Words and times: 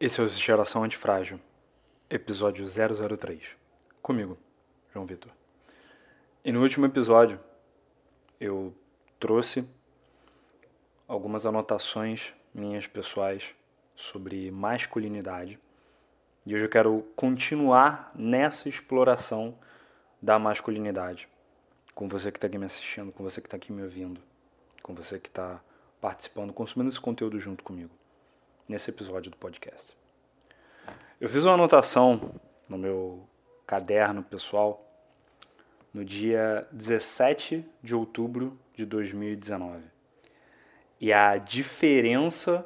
Esse 0.00 0.18
é 0.18 0.24
o 0.24 0.28
Geração 0.30 0.82
Antifrágil, 0.82 1.38
episódio 2.08 2.64
003. 2.64 3.50
Comigo, 4.00 4.38
João 4.94 5.04
Vitor. 5.04 5.30
E 6.42 6.50
no 6.50 6.62
último 6.62 6.86
episódio, 6.86 7.38
eu 8.40 8.74
trouxe 9.18 9.62
algumas 11.06 11.44
anotações 11.44 12.32
minhas 12.54 12.86
pessoais 12.86 13.54
sobre 13.94 14.50
masculinidade. 14.50 15.58
E 16.46 16.54
hoje 16.54 16.64
eu 16.64 16.70
quero 16.70 17.06
continuar 17.14 18.10
nessa 18.14 18.70
exploração 18.70 19.54
da 20.22 20.38
masculinidade. 20.38 21.28
Com 21.94 22.08
você 22.08 22.32
que 22.32 22.38
está 22.38 22.46
aqui 22.46 22.56
me 22.56 22.64
assistindo, 22.64 23.12
com 23.12 23.22
você 23.22 23.38
que 23.38 23.48
está 23.48 23.58
aqui 23.58 23.70
me 23.70 23.82
ouvindo, 23.82 24.18
com 24.82 24.94
você 24.94 25.18
que 25.18 25.28
está 25.28 25.60
participando, 26.00 26.54
consumindo 26.54 26.88
esse 26.88 26.98
conteúdo 26.98 27.38
junto 27.38 27.62
comigo 27.62 27.99
nesse 28.70 28.88
episódio 28.88 29.32
do 29.32 29.36
podcast. 29.36 29.96
Eu 31.20 31.28
fiz 31.28 31.44
uma 31.44 31.54
anotação 31.54 32.40
no 32.68 32.78
meu 32.78 33.26
caderno 33.66 34.22
pessoal 34.22 34.86
no 35.92 36.04
dia 36.04 36.68
17 36.70 37.66
de 37.82 37.94
outubro 37.96 38.56
de 38.72 38.86
2019. 38.86 39.82
E 41.00 41.12
a 41.12 41.36
diferença 41.36 42.64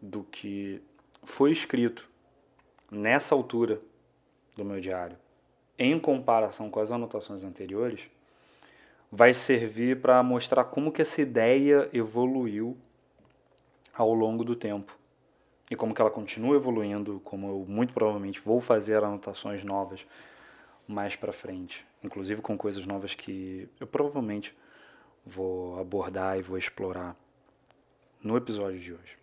do 0.00 0.22
que 0.22 0.80
foi 1.24 1.50
escrito 1.50 2.08
nessa 2.88 3.34
altura 3.34 3.80
do 4.54 4.64
meu 4.64 4.80
diário, 4.80 5.18
em 5.76 5.98
comparação 5.98 6.70
com 6.70 6.78
as 6.78 6.92
anotações 6.92 7.42
anteriores, 7.42 8.08
vai 9.10 9.34
servir 9.34 10.00
para 10.00 10.22
mostrar 10.22 10.62
como 10.62 10.92
que 10.92 11.02
essa 11.02 11.20
ideia 11.20 11.90
evoluiu 11.92 12.78
ao 13.96 14.12
longo 14.12 14.44
do 14.44 14.54
tempo 14.54 14.96
e 15.70 15.74
como 15.74 15.94
que 15.94 16.00
ela 16.00 16.10
continua 16.10 16.56
evoluindo, 16.56 17.20
como 17.24 17.48
eu 17.48 17.66
muito 17.66 17.92
provavelmente 17.92 18.40
vou 18.40 18.60
fazer 18.60 19.02
anotações 19.02 19.64
novas 19.64 20.06
mais 20.86 21.16
para 21.16 21.32
frente, 21.32 21.84
inclusive 22.02 22.40
com 22.40 22.56
coisas 22.56 22.84
novas 22.84 23.14
que 23.14 23.68
eu 23.80 23.86
provavelmente 23.86 24.56
vou 25.24 25.80
abordar 25.80 26.38
e 26.38 26.42
vou 26.42 26.56
explorar 26.56 27.16
no 28.22 28.36
episódio 28.36 28.78
de 28.78 28.92
hoje. 28.92 29.18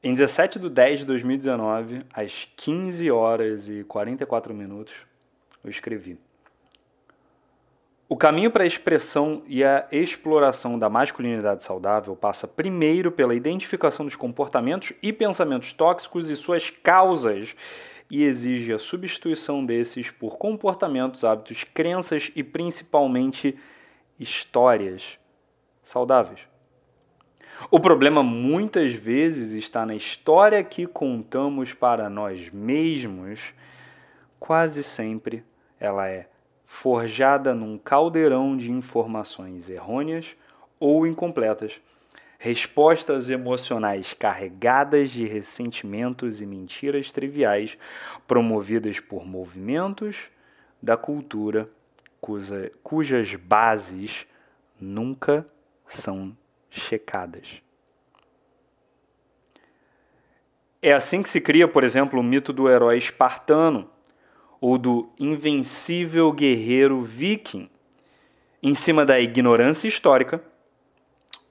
Em 0.00 0.14
17 0.14 0.60
de 0.60 0.70
10 0.70 1.00
de 1.00 1.06
2019, 1.06 2.02
às 2.12 2.48
15 2.56 3.10
horas 3.10 3.68
e 3.68 3.82
44 3.82 4.54
minutos, 4.54 4.94
eu 5.64 5.70
escrevi 5.70 6.16
o 8.08 8.16
caminho 8.16 8.50
para 8.50 8.64
a 8.64 8.66
expressão 8.66 9.42
e 9.46 9.62
a 9.62 9.86
exploração 9.92 10.78
da 10.78 10.88
masculinidade 10.88 11.62
saudável 11.62 12.16
passa 12.16 12.48
primeiro 12.48 13.12
pela 13.12 13.34
identificação 13.34 14.06
dos 14.06 14.16
comportamentos 14.16 14.94
e 15.02 15.12
pensamentos 15.12 15.74
tóxicos 15.74 16.30
e 16.30 16.36
suas 16.36 16.70
causas 16.70 17.54
e 18.10 18.22
exige 18.22 18.72
a 18.72 18.78
substituição 18.78 19.62
desses 19.62 20.10
por 20.10 20.38
comportamentos, 20.38 21.22
hábitos, 21.22 21.64
crenças 21.74 22.32
e 22.34 22.42
principalmente 22.42 23.58
histórias 24.18 25.18
saudáveis. 25.84 26.40
O 27.70 27.78
problema 27.78 28.22
muitas 28.22 28.92
vezes 28.92 29.52
está 29.52 29.84
na 29.84 29.94
história 29.94 30.64
que 30.64 30.86
contamos 30.86 31.74
para 31.74 32.08
nós 32.08 32.48
mesmos. 32.48 33.52
Quase 34.40 34.82
sempre 34.82 35.44
ela 35.78 36.08
é 36.08 36.26
forjada 36.70 37.54
num 37.54 37.78
caldeirão 37.78 38.54
de 38.54 38.70
informações 38.70 39.70
errôneas 39.70 40.36
ou 40.78 41.06
incompletas, 41.06 41.80
respostas 42.38 43.30
emocionais 43.30 44.12
carregadas 44.12 45.10
de 45.10 45.26
ressentimentos 45.26 46.42
e 46.42 46.46
mentiras 46.46 47.10
triviais 47.10 47.78
promovidas 48.28 49.00
por 49.00 49.26
movimentos 49.26 50.28
da 50.80 50.94
cultura 50.94 51.70
cuja, 52.20 52.70
cujas 52.82 53.34
bases 53.34 54.26
nunca 54.78 55.46
são 55.86 56.36
checadas. 56.68 57.62
É 60.82 60.92
assim 60.92 61.22
que 61.22 61.30
se 61.30 61.40
cria, 61.40 61.66
por 61.66 61.82
exemplo, 61.82 62.20
o 62.20 62.22
mito 62.22 62.52
do 62.52 62.68
herói 62.68 62.98
espartano 62.98 63.90
ou 64.60 64.76
do 64.76 65.08
invencível 65.18 66.32
guerreiro 66.32 67.02
viking, 67.02 67.68
em 68.62 68.74
cima 68.74 69.04
da 69.06 69.20
ignorância 69.20 69.86
histórica 69.86 70.42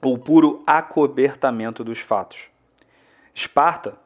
ou 0.01 0.17
puro 0.17 0.63
acobertamento 0.65 1.83
dos 1.83 1.99
fatos. 1.99 2.39
Esparta 3.33 3.97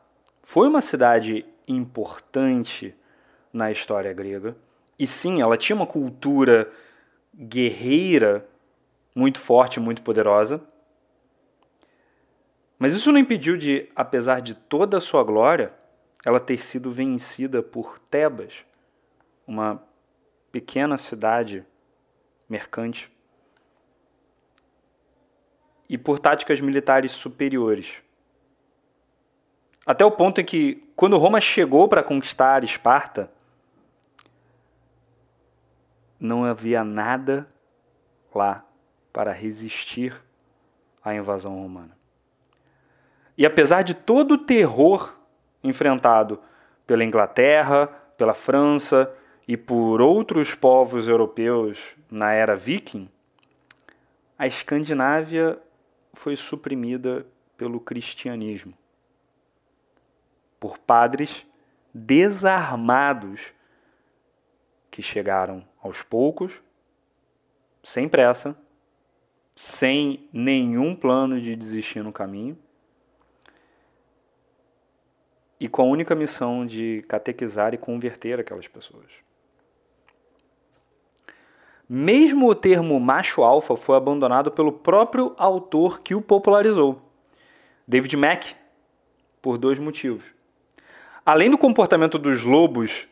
foi 0.43 0.67
uma 0.67 0.81
cidade 0.81 1.45
importante 1.67 2.93
na 3.53 3.71
história 3.71 4.13
grega, 4.13 4.55
e 4.97 5.07
sim, 5.07 5.41
ela 5.41 5.57
tinha 5.57 5.75
uma 5.75 5.87
cultura 5.87 6.71
guerreira 7.35 8.47
muito 9.15 9.39
forte, 9.39 9.79
muito 9.79 10.01
poderosa. 10.01 10.61
Mas 12.77 12.93
isso 12.93 13.11
não 13.11 13.19
impediu 13.19 13.57
de, 13.57 13.89
apesar 13.95 14.41
de 14.41 14.53
toda 14.53 14.97
a 14.97 15.01
sua 15.01 15.23
glória, 15.23 15.73
ela 16.25 16.39
ter 16.39 16.63
sido 16.63 16.91
vencida 16.91 17.63
por 17.63 17.99
Tebas, 18.11 18.53
uma 19.45 19.83
pequena 20.51 20.97
cidade 20.97 21.65
mercante 22.47 23.11
e 25.89 25.97
por 25.97 26.19
táticas 26.19 26.61
militares 26.61 27.11
superiores. 27.11 27.95
Até 29.85 30.05
o 30.05 30.11
ponto 30.11 30.39
em 30.39 30.45
que, 30.45 30.87
quando 30.95 31.17
Roma 31.17 31.41
chegou 31.41 31.87
para 31.87 32.03
conquistar 32.03 32.63
Esparta, 32.63 33.31
não 36.19 36.45
havia 36.45 36.83
nada 36.83 37.47
lá 38.33 38.63
para 39.11 39.33
resistir 39.33 40.15
à 41.03 41.13
invasão 41.13 41.55
romana. 41.55 41.97
E 43.37 43.45
apesar 43.45 43.81
de 43.81 43.93
todo 43.93 44.35
o 44.35 44.37
terror 44.37 45.13
enfrentado 45.63 46.39
pela 46.85 47.03
Inglaterra, 47.03 47.87
pela 48.17 48.33
França 48.33 49.11
e 49.51 49.57
por 49.57 49.99
outros 49.99 50.55
povos 50.55 51.09
europeus 51.09 51.77
na 52.09 52.31
era 52.31 52.55
viking, 52.55 53.09
a 54.39 54.47
Escandinávia 54.47 55.61
foi 56.13 56.37
suprimida 56.37 57.27
pelo 57.57 57.77
cristianismo, 57.77 58.73
por 60.57 60.77
padres 60.77 61.45
desarmados 61.93 63.51
que 64.89 65.01
chegaram 65.01 65.67
aos 65.83 66.01
poucos, 66.01 66.53
sem 67.83 68.07
pressa, 68.07 68.55
sem 69.53 70.29
nenhum 70.31 70.95
plano 70.95 71.41
de 71.41 71.57
desistir 71.57 72.01
no 72.01 72.13
caminho, 72.13 72.57
e 75.59 75.67
com 75.67 75.81
a 75.81 75.85
única 75.85 76.15
missão 76.15 76.65
de 76.65 77.03
catequizar 77.09 77.73
e 77.73 77.77
converter 77.77 78.39
aquelas 78.39 78.69
pessoas. 78.69 79.11
Mesmo 81.93 82.47
o 82.47 82.55
termo 82.55 82.97
macho 83.01 83.43
alfa 83.43 83.75
foi 83.75 83.97
abandonado 83.97 84.49
pelo 84.49 84.71
próprio 84.71 85.35
autor 85.37 85.99
que 85.99 86.15
o 86.15 86.21
popularizou, 86.21 87.01
David 87.85 88.15
Mack, 88.15 88.55
por 89.41 89.57
dois 89.57 89.77
motivos. 89.77 90.23
Além 91.25 91.51
do 91.51 91.57
comportamento 91.57 92.17
dos 92.17 92.43
lobos 92.43 93.09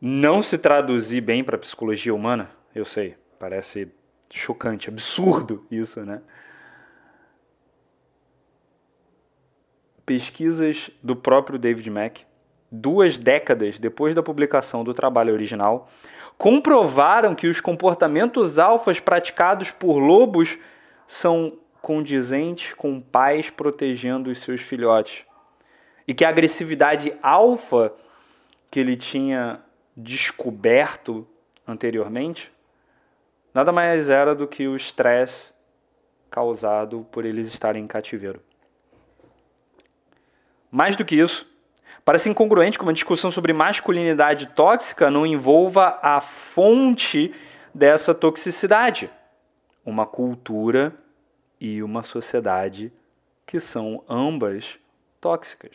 não 0.00 0.42
se 0.42 0.58
traduzir 0.58 1.20
bem 1.20 1.44
para 1.44 1.54
a 1.54 1.58
psicologia 1.60 2.12
humana, 2.12 2.50
eu 2.74 2.84
sei, 2.84 3.14
parece 3.38 3.86
chocante, 4.28 4.88
absurdo 4.88 5.64
isso, 5.70 6.00
né? 6.00 6.20
Pesquisas 10.04 10.90
do 11.00 11.14
próprio 11.14 11.60
David 11.60 11.88
Mack, 11.88 12.26
duas 12.72 13.20
décadas 13.20 13.78
depois 13.78 14.16
da 14.16 14.22
publicação 14.22 14.82
do 14.82 14.92
trabalho 14.92 15.32
original, 15.32 15.88
comprovaram 16.40 17.34
que 17.34 17.46
os 17.46 17.60
comportamentos 17.60 18.58
alfas 18.58 18.98
praticados 18.98 19.70
por 19.70 19.98
lobos 19.98 20.56
são 21.06 21.58
condizentes 21.82 22.72
com 22.72 22.98
pais 22.98 23.50
protegendo 23.50 24.30
os 24.30 24.40
seus 24.40 24.62
filhotes. 24.62 25.22
E 26.08 26.14
que 26.14 26.24
a 26.24 26.30
agressividade 26.30 27.12
alfa 27.22 27.92
que 28.70 28.80
ele 28.80 28.96
tinha 28.96 29.60
descoberto 29.94 31.28
anteriormente 31.68 32.50
nada 33.52 33.70
mais 33.70 34.08
era 34.08 34.34
do 34.34 34.48
que 34.48 34.66
o 34.66 34.74
estresse 34.74 35.52
causado 36.30 37.06
por 37.12 37.26
eles 37.26 37.48
estarem 37.48 37.84
em 37.84 37.86
cativeiro. 37.86 38.40
Mais 40.70 40.96
do 40.96 41.04
que 41.04 41.16
isso, 41.16 41.46
Parece 42.10 42.28
incongruente 42.28 42.76
que 42.76 42.82
uma 42.82 42.92
discussão 42.92 43.30
sobre 43.30 43.52
masculinidade 43.52 44.48
tóxica 44.48 45.08
não 45.12 45.24
envolva 45.24 45.96
a 46.02 46.20
fonte 46.20 47.32
dessa 47.72 48.12
toxicidade, 48.12 49.08
uma 49.86 50.04
cultura 50.04 50.92
e 51.60 51.80
uma 51.84 52.02
sociedade 52.02 52.92
que 53.46 53.60
são 53.60 54.02
ambas 54.08 54.76
tóxicas. 55.20 55.70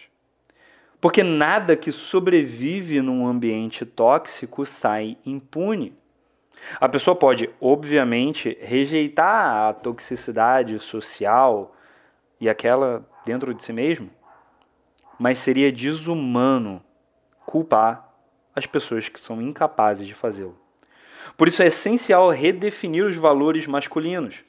Porque 0.99 1.23
nada 1.23 1.73
que 1.73 1.89
sobrevive 1.89 2.99
num 2.99 3.25
ambiente 3.25 3.85
tóxico 3.85 4.65
sai 4.65 5.17
impune. 5.25 5.93
A 6.81 6.89
pessoa 6.89 7.15
pode, 7.15 7.49
obviamente, 7.61 8.57
rejeitar 8.59 9.69
a 9.69 9.73
toxicidade 9.73 10.77
social 10.79 11.73
e 12.41 12.49
aquela 12.49 13.07
dentro 13.25 13.53
de 13.53 13.63
si 13.63 13.71
mesmo, 13.71 14.09
mas 15.19 15.37
seria 15.37 15.71
desumano 15.71 16.81
culpar 17.45 18.13
as 18.55 18.65
pessoas 18.65 19.09
que 19.09 19.19
são 19.19 19.41
incapazes 19.41 20.07
de 20.07 20.13
fazê-lo. 20.13 20.57
Por 21.35 21.47
isso 21.47 21.63
é 21.63 21.67
essencial 21.67 22.29
redefinir 22.29 23.05
os 23.05 23.15
valores 23.15 23.67
masculinos. 23.67 24.43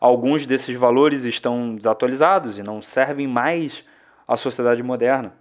Alguns 0.00 0.46
desses 0.46 0.76
valores 0.76 1.24
estão 1.24 1.74
desatualizados 1.74 2.58
e 2.58 2.62
não 2.62 2.80
servem 2.80 3.26
mais 3.26 3.84
à 4.26 4.36
sociedade 4.36 4.82
moderna. 4.82 5.34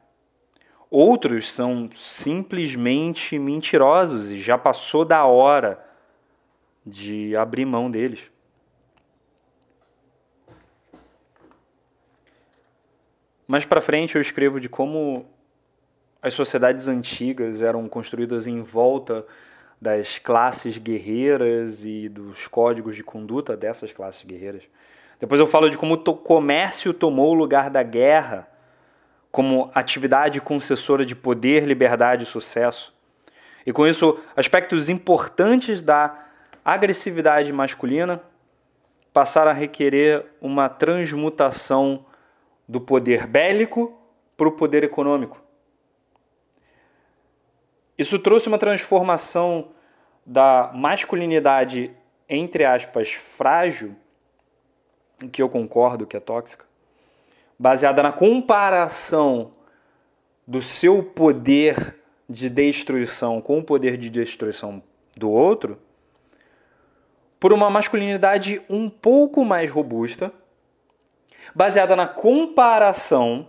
Outros 0.89 1.51
são 1.51 1.89
simplesmente 1.93 3.37
mentirosos 3.37 4.31
e 4.31 4.39
já 4.39 4.57
passou 4.57 5.05
da 5.05 5.23
hora 5.25 5.83
de 6.85 7.35
abrir 7.35 7.65
mão 7.65 7.89
deles. 7.91 8.21
Mais 13.49 13.65
para 13.65 13.81
frente 13.81 14.15
eu 14.15 14.21
escrevo 14.21 14.59
de 14.59 14.69
como 14.69 15.25
as 16.21 16.35
sociedades 16.35 16.87
antigas 16.87 17.63
eram 17.63 17.89
construídas 17.89 18.45
em 18.45 18.61
volta 18.61 19.25
das 19.81 20.19
classes 20.19 20.77
guerreiras 20.77 21.83
e 21.83 22.07
dos 22.09 22.45
códigos 22.45 22.95
de 22.95 23.03
conduta 23.03 23.57
dessas 23.57 23.91
classes 23.91 24.23
guerreiras. 24.23 24.61
Depois 25.19 25.39
eu 25.41 25.47
falo 25.47 25.67
de 25.67 25.79
como 25.79 25.95
o 25.95 26.13
comércio 26.13 26.93
tomou 26.93 27.31
o 27.31 27.33
lugar 27.33 27.71
da 27.71 27.81
guerra 27.81 28.47
como 29.31 29.71
atividade 29.73 30.39
concessora 30.39 31.03
de 31.03 31.15
poder, 31.15 31.63
liberdade 31.65 32.25
e 32.25 32.27
sucesso. 32.27 32.93
E 33.65 33.73
com 33.73 33.87
isso, 33.87 34.19
aspectos 34.35 34.89
importantes 34.89 35.81
da 35.81 36.23
agressividade 36.63 37.51
masculina 37.51 38.21
passaram 39.11 39.49
a 39.49 39.55
requerer 39.55 40.23
uma 40.39 40.69
transmutação 40.69 42.05
do 42.69 42.79
poder 42.79 43.25
bélico 43.25 43.99
para 44.37 44.47
o 44.47 44.51
poder 44.51 44.83
econômico. 44.83 45.41
Isso 47.97 48.19
trouxe 48.19 48.47
uma 48.47 48.59
transformação 48.59 49.69
da 50.23 50.71
masculinidade, 50.73 51.91
entre 52.29 52.63
aspas, 52.63 53.11
frágil, 53.11 53.95
que 55.31 55.41
eu 55.41 55.49
concordo 55.49 56.05
que 56.05 56.15
é 56.15 56.19
tóxica, 56.19 56.63
baseada 57.57 58.03
na 58.03 58.11
comparação 58.11 59.51
do 60.47 60.61
seu 60.61 61.01
poder 61.01 61.97
de 62.29 62.49
destruição 62.49 63.41
com 63.41 63.57
o 63.57 63.63
poder 63.63 63.97
de 63.97 64.11
destruição 64.11 64.83
do 65.17 65.31
outro, 65.31 65.79
por 67.39 67.51
uma 67.51 67.69
masculinidade 67.69 68.61
um 68.69 68.89
pouco 68.89 69.43
mais 69.43 69.71
robusta, 69.71 70.31
baseada 71.53 71.95
na 71.95 72.07
comparação 72.07 73.47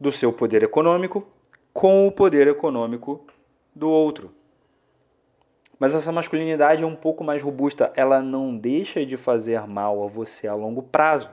do 0.00 0.10
seu 0.10 0.32
poder 0.32 0.62
econômico 0.62 1.26
com 1.72 2.06
o 2.06 2.12
poder 2.12 2.46
econômico 2.48 3.24
do 3.74 3.88
outro. 3.88 4.34
Mas 5.78 5.94
essa 5.94 6.12
masculinidade 6.12 6.82
é 6.82 6.86
um 6.86 6.94
pouco 6.94 7.24
mais 7.24 7.42
robusta, 7.42 7.92
ela 7.96 8.22
não 8.22 8.56
deixa 8.56 9.04
de 9.04 9.16
fazer 9.16 9.66
mal 9.66 10.04
a 10.04 10.06
você 10.06 10.46
a 10.46 10.54
longo 10.54 10.82
prazo. 10.82 11.28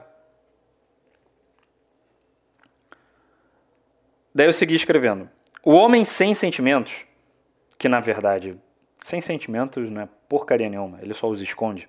Daí 4.34 4.46
eu 4.46 4.52
segui 4.52 4.74
escrevendo. 4.74 5.28
O 5.64 5.72
homem 5.72 6.04
sem 6.04 6.34
sentimentos, 6.34 7.04
que 7.78 7.88
na 7.88 8.00
verdade, 8.00 8.56
sem 9.00 9.20
sentimentos 9.20 9.90
não 9.90 10.02
é 10.02 10.08
porcaria 10.28 10.68
nenhuma, 10.68 10.98
ele 11.02 11.14
só 11.14 11.28
os 11.28 11.40
esconde, 11.40 11.88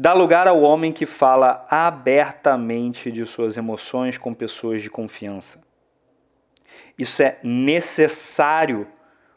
dá 0.00 0.12
lugar 0.12 0.46
ao 0.46 0.62
homem 0.62 0.92
que 0.92 1.04
fala 1.04 1.66
abertamente 1.68 3.10
de 3.10 3.26
suas 3.26 3.56
emoções 3.56 4.16
com 4.16 4.32
pessoas 4.32 4.80
de 4.80 4.88
confiança. 4.88 5.60
Isso 6.96 7.20
é 7.20 7.40
necessário 7.42 8.86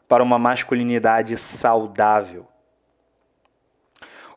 para 0.06 0.22
uma 0.22 0.38
masculinidade 0.38 1.36
saudável. 1.36 2.46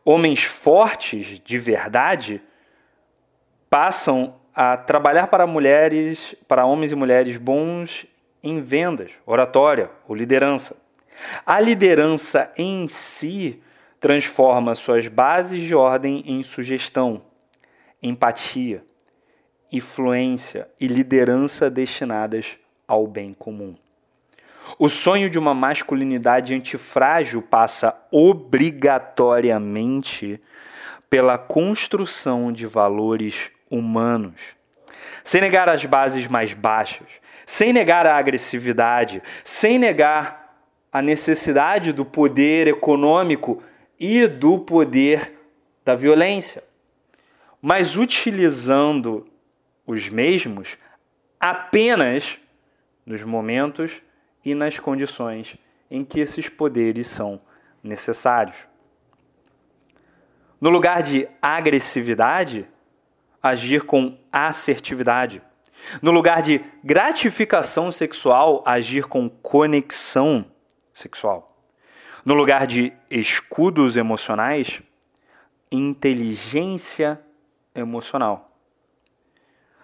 Homens 0.04 0.44
fortes 0.44 1.40
de 1.40 1.60
verdade 1.60 2.42
passam 3.70 4.36
a 4.56 4.76
trabalhar 4.78 5.28
para 5.28 5.46
mulheres, 5.46 6.34
para 6.48 6.66
homens 6.66 6.92
e 6.92 6.96
mulheres 6.96 7.38
bons 7.38 8.08
em 8.42 8.62
vendas, 8.62 9.12
oratória 9.28 9.92
ou 10.08 10.16
liderança. 10.16 10.76
A 11.46 11.60
liderança 11.60 12.52
em 12.58 12.88
si 12.88 13.62
transforma 14.06 14.76
suas 14.76 15.08
bases 15.08 15.64
de 15.64 15.74
ordem 15.74 16.22
em 16.28 16.44
sugestão, 16.44 17.24
empatia, 18.04 18.86
influência 19.72 20.68
e 20.80 20.86
liderança 20.86 21.72
destinadas 21.72 22.56
ao 22.88 23.08
bem 23.08 23.34
comum. 23.34 23.74
O 24.78 24.90
sonho 24.90 25.28
de 25.28 25.40
uma 25.40 25.56
masculinidade 25.56 26.54
antifrágil 26.54 27.42
passa 27.42 28.00
obrigatoriamente 28.12 30.40
pela 31.10 31.40
construção 31.40 32.52
de 32.52 32.68
valores 32.68 33.50
humanos. 33.72 34.40
Sem 35.24 35.42
negar 35.42 35.68
as 35.68 35.84
bases 35.84 36.28
mais 36.28 36.54
baixas, 36.54 37.08
sem 37.44 37.74
negar 37.74 38.06
a 38.06 38.18
agressividade, 38.18 39.24
sem 39.44 39.80
negar 39.80 40.60
a 40.94 41.02
necessidade 41.02 41.92
do 41.92 42.06
poder 42.06 42.68
econômico 42.68 43.64
e 44.00 44.28
do 44.28 44.60
poder 44.60 45.34
da 45.84 45.96
violência, 45.96 46.64
mas 47.62 47.96
utilizando 47.96 49.28
os 49.86 50.10
mesmos 50.10 50.78
apenas 51.40 52.38
nos 53.06 53.24
momentos 53.24 54.02
e 54.44 54.54
nas 54.54 54.80
condições 54.80 55.58
em 55.90 56.04
que 56.04 56.20
esses 56.20 56.50
poderes 56.50 57.08
são 57.08 57.40
necessários. 57.84 58.58
No 60.60 60.70
lugar 60.70 61.04
de 61.04 61.28
agressividade, 61.42 62.68
agir 63.42 63.84
com 63.84 64.18
assertividade. 64.32 65.42
No 66.02 66.12
lugar 66.12 66.42
de 66.42 66.64
gratificação 66.84 67.92
sexual, 67.92 68.64
agir 68.66 69.06
com 69.06 69.30
conexão 69.30 70.46
sexual. 70.92 71.55
No 72.26 72.34
lugar 72.34 72.66
de 72.66 72.92
escudos 73.08 73.96
emocionais, 73.96 74.82
inteligência 75.72 77.22
emocional. 77.76 78.52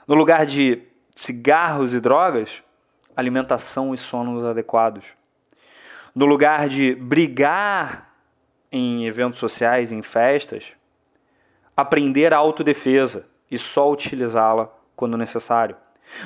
No 0.08 0.16
lugar 0.16 0.48
de 0.48 0.82
cigarros 1.16 1.94
e 1.94 2.00
drogas, 2.00 2.64
alimentação 3.16 3.94
e 3.94 3.98
sonos 3.98 4.44
adequados. 4.44 5.06
No 6.16 6.26
lugar 6.26 6.68
de 6.68 6.96
brigar 6.96 8.12
em 8.72 9.06
eventos 9.06 9.40
sociais, 9.40 9.92
em 9.92 10.02
festas, 10.02 10.66
aprender 11.78 12.34
a 12.34 12.38
autodefesa 12.38 13.28
e 13.52 13.58
só 13.60 13.92
utilizá-la 13.92 14.68
quando 14.96 15.16
necessário. 15.16 15.76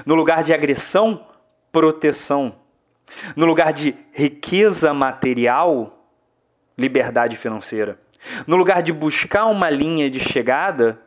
No 0.05 0.15
lugar 0.15 0.43
de 0.43 0.53
agressão, 0.53 1.27
proteção. 1.73 2.55
No 3.35 3.45
lugar 3.45 3.73
de 3.73 3.95
riqueza 4.13 4.93
material, 4.93 5.94
liberdade 6.77 7.35
financeira. 7.35 7.99
No 8.47 8.55
lugar 8.55 8.81
de 8.81 8.91
buscar 8.91 9.45
uma 9.45 9.69
linha 9.69 10.09
de 10.09 10.19
chegada, 10.19 10.99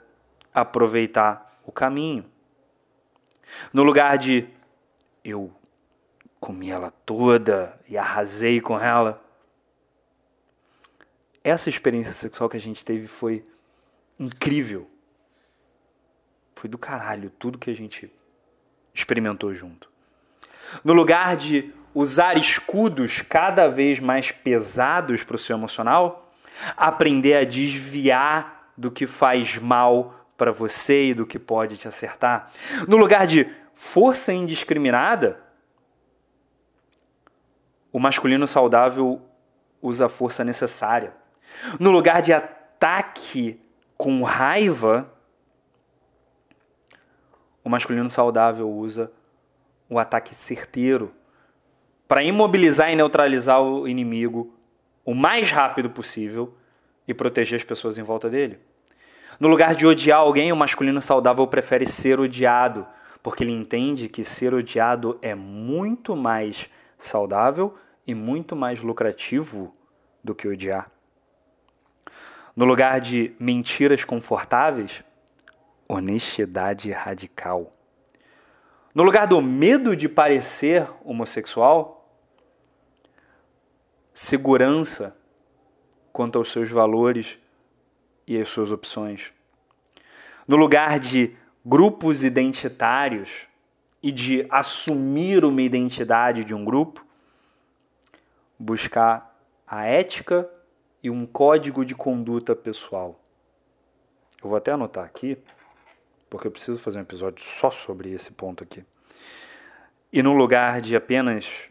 aproveitar 0.54 1.60
o 1.64 1.72
caminho. 1.72 2.24
No 3.72 3.82
lugar 3.82 4.18
de 4.18 4.48
eu 5.24 5.52
comi 6.40 6.70
ela 6.70 6.90
toda 7.04 7.78
e 7.88 7.98
arrasei 7.98 8.60
com 8.60 8.78
ela. 8.78 9.22
Essa 11.42 11.68
experiência 11.68 12.12
sexual 12.12 12.48
que 12.48 12.56
a 12.56 12.60
gente 12.60 12.84
teve 12.84 13.06
foi 13.06 13.44
incrível. 14.18 14.88
Foi 16.54 16.68
do 16.68 16.78
caralho 16.78 17.30
tudo 17.30 17.58
que 17.58 17.70
a 17.70 17.74
gente 17.74 18.10
experimentou 18.92 19.54
junto. 19.54 19.90
No 20.84 20.92
lugar 20.92 21.36
de 21.36 21.72
usar 21.98 22.38
escudos 22.38 23.22
cada 23.22 23.68
vez 23.68 23.98
mais 23.98 24.30
pesados 24.30 25.24
para 25.24 25.34
o 25.34 25.38
seu 25.38 25.56
emocional, 25.56 26.28
aprender 26.76 27.34
a 27.34 27.44
desviar 27.44 28.72
do 28.76 28.88
que 28.88 29.04
faz 29.04 29.58
mal 29.58 30.14
para 30.36 30.52
você 30.52 31.08
e 31.08 31.14
do 31.14 31.26
que 31.26 31.40
pode 31.40 31.76
te 31.76 31.88
acertar. 31.88 32.52
No 32.86 32.96
lugar 32.96 33.26
de 33.26 33.52
força 33.74 34.32
indiscriminada, 34.32 35.40
o 37.92 37.98
masculino 37.98 38.46
saudável 38.46 39.20
usa 39.82 40.06
a 40.06 40.08
força 40.08 40.44
necessária. 40.44 41.12
No 41.80 41.90
lugar 41.90 42.22
de 42.22 42.32
ataque 42.32 43.60
com 43.96 44.22
raiva, 44.22 45.12
o 47.64 47.68
masculino 47.68 48.08
saudável 48.08 48.70
usa 48.70 49.10
o 49.90 49.98
ataque 49.98 50.32
certeiro 50.32 51.17
para 52.08 52.22
imobilizar 52.22 52.90
e 52.90 52.96
neutralizar 52.96 53.62
o 53.62 53.86
inimigo 53.86 54.54
o 55.04 55.14
mais 55.14 55.50
rápido 55.50 55.90
possível 55.90 56.54
e 57.06 57.12
proteger 57.12 57.58
as 57.58 57.64
pessoas 57.64 57.98
em 57.98 58.02
volta 58.02 58.28
dele. 58.30 58.58
No 59.38 59.46
lugar 59.46 59.74
de 59.74 59.86
odiar 59.86 60.18
alguém, 60.18 60.50
o 60.50 60.56
masculino 60.56 61.00
saudável 61.00 61.46
prefere 61.46 61.86
ser 61.86 62.18
odiado, 62.18 62.86
porque 63.22 63.44
ele 63.44 63.52
entende 63.52 64.08
que 64.08 64.24
ser 64.24 64.52
odiado 64.52 65.18
é 65.22 65.34
muito 65.34 66.16
mais 66.16 66.68
saudável 66.96 67.74
e 68.06 68.14
muito 68.14 68.56
mais 68.56 68.82
lucrativo 68.82 69.74
do 70.24 70.34
que 70.34 70.48
odiar. 70.48 70.90
No 72.56 72.64
lugar 72.64 73.00
de 73.00 73.32
mentiras 73.38 74.04
confortáveis, 74.04 75.04
honestidade 75.88 76.90
radical. 76.90 77.72
No 78.94 79.04
lugar 79.04 79.26
do 79.26 79.40
medo 79.40 79.94
de 79.94 80.08
parecer 80.08 80.88
homossexual, 81.04 81.97
segurança 84.18 85.16
quanto 86.12 86.38
aos 86.38 86.50
seus 86.50 86.68
valores 86.68 87.38
e 88.26 88.36
as 88.36 88.48
suas 88.48 88.72
opções. 88.72 89.32
No 90.44 90.56
lugar 90.56 90.98
de 90.98 91.36
grupos 91.64 92.24
identitários 92.24 93.30
e 94.02 94.10
de 94.10 94.44
assumir 94.50 95.44
uma 95.44 95.62
identidade 95.62 96.42
de 96.42 96.52
um 96.52 96.64
grupo, 96.64 97.06
buscar 98.58 99.40
a 99.64 99.84
ética 99.84 100.50
e 101.00 101.08
um 101.08 101.24
código 101.24 101.84
de 101.84 101.94
conduta 101.94 102.56
pessoal. 102.56 103.20
Eu 104.42 104.48
vou 104.48 104.58
até 104.58 104.72
anotar 104.72 105.04
aqui, 105.04 105.38
porque 106.28 106.48
eu 106.48 106.50
preciso 106.50 106.80
fazer 106.80 106.98
um 106.98 107.02
episódio 107.02 107.44
só 107.44 107.70
sobre 107.70 108.10
esse 108.10 108.32
ponto 108.32 108.64
aqui. 108.64 108.84
E 110.12 110.24
no 110.24 110.32
lugar 110.32 110.80
de 110.80 110.96
apenas 110.96 111.70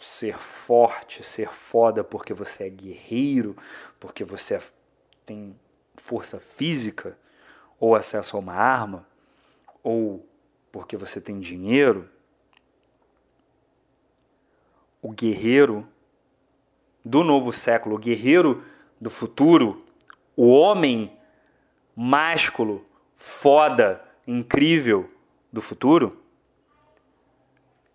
ser 0.00 0.38
forte, 0.38 1.22
ser 1.22 1.52
foda 1.52 2.04
porque 2.04 2.32
você 2.32 2.64
é 2.64 2.68
guerreiro, 2.70 3.56
porque 3.98 4.24
você 4.24 4.54
é, 4.54 4.62
tem 5.26 5.58
força 5.96 6.38
física, 6.38 7.18
ou 7.80 7.94
acesso 7.94 8.36
a 8.36 8.40
uma 8.40 8.54
arma, 8.54 9.06
ou 9.82 10.26
porque 10.72 10.96
você 10.96 11.20
tem 11.20 11.38
dinheiro, 11.40 12.08
o 15.00 15.12
guerreiro 15.12 15.86
do 17.04 17.22
novo 17.24 17.52
século, 17.52 17.96
o 17.96 17.98
guerreiro 17.98 18.64
do 19.00 19.10
futuro, 19.10 19.84
o 20.36 20.48
homem 20.50 21.16
másculo, 21.94 22.84
foda, 23.14 24.04
incrível 24.26 25.10
do 25.52 25.60
futuro, 25.60 26.22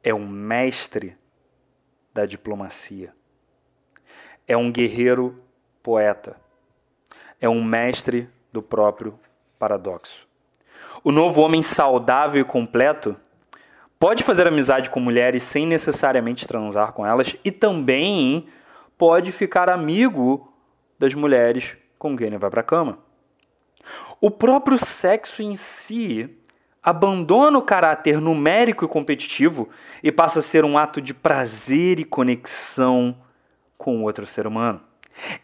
é 0.04 0.14
um 0.14 0.28
mestre 0.28 1.18
da 2.14 2.26
diplomacia. 2.26 3.14
É 4.48 4.56
um 4.56 4.72
guerreiro 4.72 5.42
poeta. 5.82 6.38
É 7.40 7.50
um 7.50 7.64
mestre 7.64 8.28
do 8.52 8.62
próprio 8.62 9.20
paradoxo. 9.58 10.28
O 11.04 11.12
novo 11.12 11.42
homem 11.42 11.62
saudável 11.62 12.42
e 12.42 12.46
completo 12.46 13.18
pode 14.00 14.24
fazer 14.24 14.48
amizade 14.48 14.90
com 14.90 15.00
mulheres 15.00 15.44
sem 15.44 15.66
necessariamente 15.66 16.48
transar 16.48 16.94
com 16.94 17.06
elas 17.06 17.36
e 17.44 17.52
também 17.52 18.48
pode 18.98 19.32
ficar 19.32 19.70
amigo 19.70 20.54
das 21.00 21.14
mulheres 21.14 21.76
com 21.98 22.16
quem 22.16 22.28
ele 22.28 22.38
vai 22.38 22.50
para 22.50 22.62
a 22.62 22.66
cama. 22.66 23.00
O 24.22 24.32
próprio 24.32 24.78
sexo 24.78 25.42
em 25.42 25.56
si 25.56 26.30
abandona 26.84 27.58
o 27.58 27.62
caráter 27.62 28.20
numérico 28.20 28.84
e 28.84 28.88
competitivo 28.88 29.70
e 30.02 30.12
passa 30.12 30.40
a 30.40 30.44
ser 30.44 30.66
um 30.66 30.78
ato 30.78 31.02
de 31.02 31.14
prazer 31.14 32.00
e 32.00 32.04
conexão 32.04 33.16
com 33.78 33.98
o 33.98 34.04
outro 34.04 34.26
ser 34.26 34.46
humano. 34.46 34.82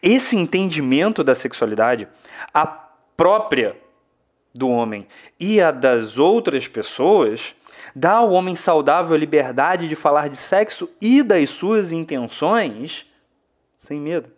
Esse 0.02 0.36
entendimento 0.36 1.24
da 1.24 1.34
sexualidade, 1.34 2.08
a 2.52 2.66
própria 2.66 3.76
do 4.52 4.68
homem 4.68 5.06
e 5.38 5.60
a 5.60 5.70
das 5.70 6.18
outras 6.18 6.66
pessoas, 6.66 7.54
dá 7.94 8.14
ao 8.14 8.30
homem 8.32 8.56
saudável 8.56 9.14
a 9.14 9.18
liberdade 9.18 9.88
de 9.88 9.94
falar 9.94 10.28
de 10.28 10.36
sexo 10.36 10.90
e 11.00 11.22
das 11.22 11.50
suas 11.50 11.92
intenções 11.92 13.06
sem 13.78 13.98
medo. 13.98 14.30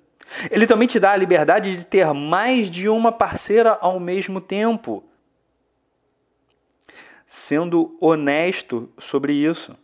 Ele 0.51 0.67
também 0.67 0.87
te 0.87 1.01
dá 1.01 1.13
a 1.13 1.17
liberdade 1.17 1.77
de 1.77 1.85
ter 1.85 2.07
mais 2.15 2.71
de 2.71 2.89
uma 2.89 3.11
parceira 3.11 3.77
ao 3.81 3.99
mesmo 3.99 4.41
tempo, 4.41 5.05
sendo 7.33 7.97
honesto 7.99 8.93
sobre 8.99 9.33
isso. 9.33 9.75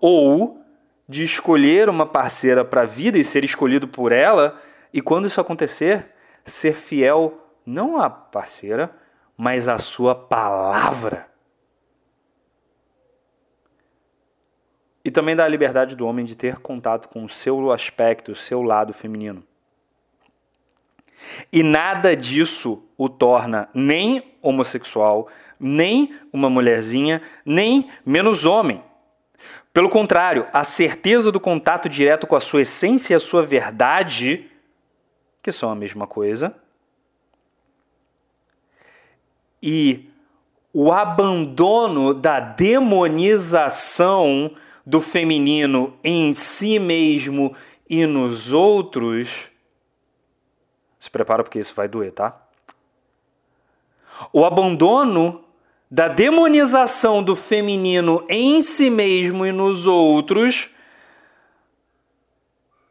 Ou 0.00 0.62
de 1.08 1.24
escolher 1.24 1.88
uma 1.88 2.06
parceira 2.06 2.64
para 2.64 2.82
a 2.82 2.86
vida 2.86 3.18
e 3.18 3.24
ser 3.24 3.42
escolhido 3.42 3.88
por 3.88 4.12
ela, 4.12 4.56
e 4.92 5.00
quando 5.00 5.26
isso 5.26 5.40
acontecer, 5.40 6.12
ser 6.44 6.74
fiel 6.76 7.36
não 7.66 8.00
à 8.00 8.08
parceira, 8.08 8.96
mas 9.36 9.66
à 9.66 9.80
sua 9.80 10.14
palavra. 10.14 11.28
E 15.04 15.10
também 15.10 15.34
dá 15.34 15.44
a 15.44 15.48
liberdade 15.48 15.96
do 15.96 16.06
homem 16.06 16.24
de 16.24 16.36
ter 16.36 16.58
contato 16.58 17.08
com 17.08 17.24
o 17.24 17.28
seu 17.28 17.72
aspecto, 17.72 18.30
o 18.30 18.36
seu 18.36 18.62
lado 18.62 18.94
feminino. 18.94 19.42
E 21.52 21.64
nada 21.64 22.14
disso 22.16 22.84
o 22.96 23.08
torna 23.08 23.68
nem 23.74 24.36
homossexual, 24.40 25.28
nem 25.58 26.14
uma 26.32 26.50
mulherzinha, 26.50 27.22
nem 27.44 27.90
menos 28.04 28.44
homem. 28.44 28.82
Pelo 29.72 29.90
contrário, 29.90 30.46
a 30.52 30.64
certeza 30.64 31.30
do 31.30 31.38
contato 31.38 31.88
direto 31.88 32.26
com 32.26 32.34
a 32.34 32.40
sua 32.40 32.62
essência 32.62 33.12
e 33.12 33.16
a 33.16 33.20
sua 33.20 33.44
verdade, 33.44 34.50
que 35.42 35.52
são 35.52 35.70
a 35.70 35.74
mesma 35.74 36.06
coisa, 36.06 36.54
e 39.62 40.08
o 40.72 40.92
abandono 40.92 42.14
da 42.14 42.38
demonização 42.38 44.54
do 44.84 45.00
feminino 45.00 45.98
em 46.04 46.32
si 46.32 46.78
mesmo 46.78 47.56
e 47.88 48.06
nos 48.06 48.52
outros. 48.52 49.28
Se 51.00 51.10
prepara 51.10 51.42
porque 51.42 51.58
isso 51.58 51.74
vai 51.74 51.88
doer, 51.88 52.12
tá? 52.12 52.40
O 54.32 54.44
abandono 54.44 55.44
da 55.90 56.08
demonização 56.08 57.22
do 57.22 57.36
feminino 57.36 58.24
em 58.28 58.60
si 58.60 58.90
mesmo 58.90 59.46
e 59.46 59.52
nos 59.52 59.86
outros 59.86 60.70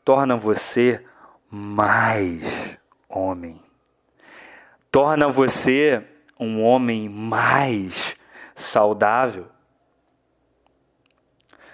torna 0.03 0.37
você 0.37 1.03
mais 1.49 2.77
homem. 3.09 3.61
Torna 4.91 5.27
você 5.27 6.05
um 6.39 6.63
homem 6.63 7.09
mais 7.09 8.15
saudável. 8.55 9.47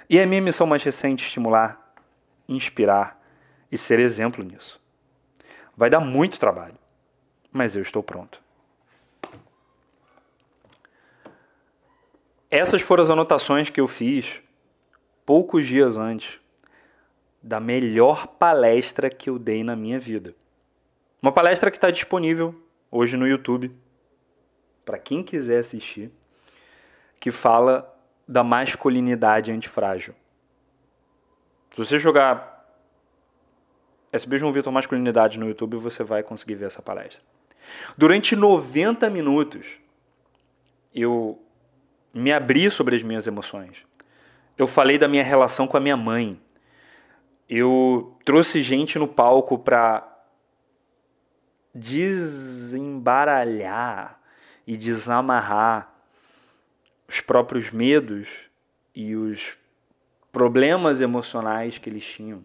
E 0.10 0.20
a 0.20 0.26
minha 0.26 0.42
missão 0.42 0.66
mais 0.66 0.84
recente 0.84 1.24
é 1.24 1.28
estimular, 1.28 1.94
inspirar 2.48 3.22
e 3.72 3.78
ser 3.78 4.00
exemplo 4.00 4.44
nisso. 4.44 4.80
Vai 5.76 5.90
dar 5.90 6.00
muito 6.00 6.40
trabalho, 6.40 6.78
mas 7.52 7.76
eu 7.76 7.82
estou 7.82 8.04
pronto. 8.04 8.42
Essas 12.52 12.82
foram 12.82 13.02
as 13.02 13.10
anotações 13.10 13.70
que 13.70 13.80
eu 13.80 13.88
fiz 13.88 14.42
poucos 15.26 15.66
dias 15.66 15.96
antes 15.96 16.38
da 17.42 17.62
melhor 17.62 18.28
palestra 18.28 19.10
que 19.10 19.30
eu 19.30 19.40
dei 19.40 19.64
na 19.64 19.74
minha 19.74 19.98
vida. 19.98 20.36
Uma 21.22 21.32
palestra 21.32 21.72
que 21.72 21.78
está 21.78 21.90
disponível 21.90 22.54
hoje 22.92 23.16
no 23.16 23.26
YouTube 23.26 23.74
para 24.84 25.00
quem 25.00 25.24
quiser 25.24 25.60
assistir, 25.60 26.12
que 27.22 27.32
fala 27.32 27.88
da 28.28 28.44
masculinidade 28.44 29.52
antifrágil. 29.52 30.14
Se 31.72 31.78
você 31.78 31.98
jogar 31.98 32.68
SB 34.12 34.38
João 34.38 34.52
Vitor 34.52 34.74
Masculinidade 34.74 35.40
no 35.40 35.48
YouTube, 35.48 35.78
você 35.78 36.04
vai 36.04 36.22
conseguir 36.22 36.56
ver 36.56 36.66
essa 36.66 36.82
palestra. 36.82 37.24
Durante 37.98 38.36
90 38.36 39.10
minutos, 39.10 39.66
eu 40.94 41.42
me 42.14 42.32
abri 42.32 42.70
sobre 42.70 42.96
as 42.96 43.02
minhas 43.04 43.26
emoções. 43.28 43.78
Eu 44.58 44.68
falei 44.68 44.98
da 44.98 45.08
minha 45.08 45.24
relação 45.24 45.66
com 45.68 45.78
a 45.78 45.80
minha 45.80 45.98
mãe. 45.98 46.40
Eu 47.50 48.18
trouxe 48.24 48.62
gente 48.62 49.00
no 49.00 49.08
palco 49.08 49.58
para 49.58 50.08
desembaralhar 51.74 54.20
e 54.68 54.78
desamarrar 54.78 55.90
os 57.08 57.20
próprios 57.20 57.72
medos 57.72 58.28
e 58.96 59.16
os 59.16 59.58
problemas 60.32 61.02
emocionais 61.02 61.78
que 61.78 61.90
eles 61.90 62.06
tinham. 62.06 62.44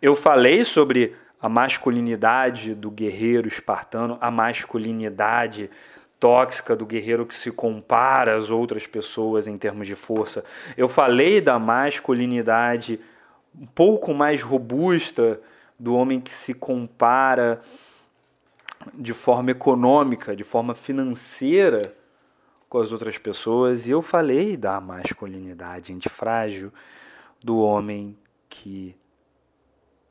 Eu 0.00 0.14
falei 0.14 0.64
sobre 0.64 1.16
a 1.40 1.48
masculinidade 1.48 2.74
do 2.74 2.90
guerreiro 2.90 3.48
espartano, 3.48 4.18
a 4.20 4.30
masculinidade 4.30 5.70
tóxica 6.20 6.76
do 6.76 6.84
guerreiro 6.84 7.24
que 7.24 7.34
se 7.34 7.50
compara 7.50 8.36
às 8.36 8.50
outras 8.50 8.86
pessoas 8.86 9.46
em 9.46 9.56
termos 9.56 9.86
de 9.86 9.96
força. 9.96 10.44
Eu 10.76 10.86
falei 10.86 11.40
da 11.40 11.58
masculinidade 11.58 13.00
um 13.58 13.66
pouco 13.66 14.12
mais 14.12 14.42
robusta 14.42 15.40
do 15.78 15.94
homem 15.94 16.20
que 16.20 16.30
se 16.30 16.52
compara 16.52 17.62
de 18.94 19.14
forma 19.14 19.50
econômica, 19.50 20.36
de 20.36 20.44
forma 20.44 20.74
financeira 20.74 21.94
com 22.68 22.78
as 22.78 22.92
outras 22.92 23.16
pessoas. 23.16 23.88
E 23.88 23.90
eu 23.90 24.02
falei 24.02 24.58
da 24.58 24.78
masculinidade 24.78 25.92
antifrágil 25.92 26.70
do 27.42 27.58
homem 27.58 28.16
que 28.48 28.94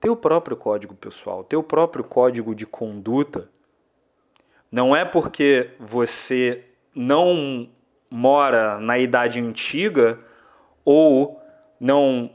tem 0.02 0.10
o 0.10 0.16
próprio 0.16 0.58
código 0.58 0.96
pessoal, 0.96 1.44
tem 1.44 1.60
o 1.60 1.64
próprio 1.64 2.04
código 2.04 2.56
de 2.56 2.66
conduta 2.66 3.48
não 4.72 4.96
é 4.96 5.04
porque 5.04 5.72
você 5.80 6.66
não 6.94 7.70
mora 8.10 8.80
na 8.80 8.98
idade 8.98 9.40
antiga 9.40 10.20
ou 10.84 11.42
não 11.80 12.32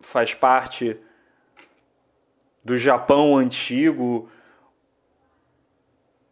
faz 0.00 0.34
parte 0.34 0.98
do 2.64 2.76
Japão 2.76 3.36
antigo 3.36 4.30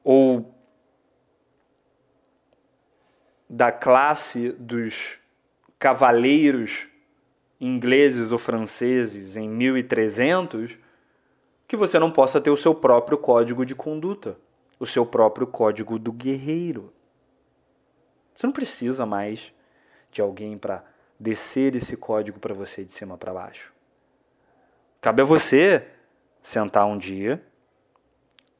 ou 0.02 0.54
da 3.48 3.70
classe 3.72 4.52
dos 4.52 5.18
cavaleiros 5.78 6.86
ingleses 7.60 8.32
ou 8.32 8.38
franceses 8.38 9.36
em 9.36 9.48
1300 9.48 10.83
que 11.74 11.76
você 11.76 11.98
não 11.98 12.08
possa 12.08 12.40
ter 12.40 12.50
o 12.50 12.56
seu 12.56 12.72
próprio 12.72 13.18
código 13.18 13.66
de 13.66 13.74
conduta, 13.74 14.38
o 14.78 14.86
seu 14.86 15.04
próprio 15.04 15.44
código 15.44 15.98
do 15.98 16.12
guerreiro. 16.12 16.92
Você 18.32 18.46
não 18.46 18.52
precisa 18.52 19.04
mais 19.04 19.52
de 20.12 20.20
alguém 20.20 20.56
para 20.56 20.84
descer 21.18 21.74
esse 21.74 21.96
código 21.96 22.38
para 22.38 22.54
você 22.54 22.84
de 22.84 22.92
cima 22.92 23.18
para 23.18 23.34
baixo. 23.34 23.72
Cabe 25.00 25.22
a 25.22 25.24
você 25.24 25.88
sentar 26.44 26.86
um 26.86 26.96
dia 26.96 27.44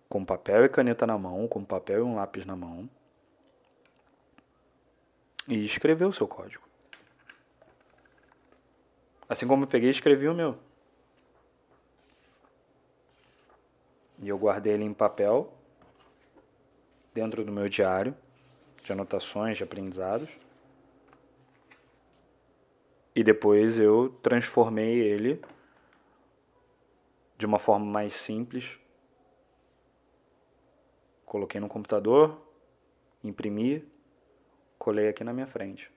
com 0.09 0.25
papel 0.25 0.65
e 0.65 0.69
caneta 0.69 1.07
na 1.07 1.17
mão, 1.17 1.47
com 1.47 1.65
papel 1.65 2.01
e 2.01 2.03
um 2.03 2.17
lápis 2.17 2.45
na 2.45 2.57
mão 2.57 2.91
e 5.47 5.65
escrever 5.65 6.07
o 6.07 6.13
seu 6.13 6.27
código. 6.27 6.65
Assim 9.29 9.47
como 9.47 9.63
eu 9.63 9.69
peguei 9.69 9.89
e 9.89 9.93
escrevi 9.93 10.27
o 10.27 10.35
meu. 10.35 10.59
E 14.25 14.29
eu 14.31 14.39
guardei 14.39 14.73
ele 14.73 14.85
em 14.85 14.95
papel 14.95 15.53
dentro 17.13 17.45
do 17.45 17.53
meu 17.53 17.69
diário 17.69 18.17
de 18.83 18.91
anotações, 18.91 19.59
de 19.59 19.63
aprendizados. 19.63 20.31
E 23.15 23.23
depois 23.23 23.79
eu 23.79 24.09
transformei 24.23 24.99
ele 24.99 25.45
de 27.37 27.45
uma 27.45 27.59
forma 27.59 27.85
mais 27.85 28.15
simples. 28.15 28.79
Coloquei 31.27 31.61
no 31.61 31.69
computador, 31.69 32.41
imprimi, 33.23 33.87
colei 34.79 35.07
aqui 35.07 35.23
na 35.23 35.35
minha 35.35 35.47
frente. 35.47 35.93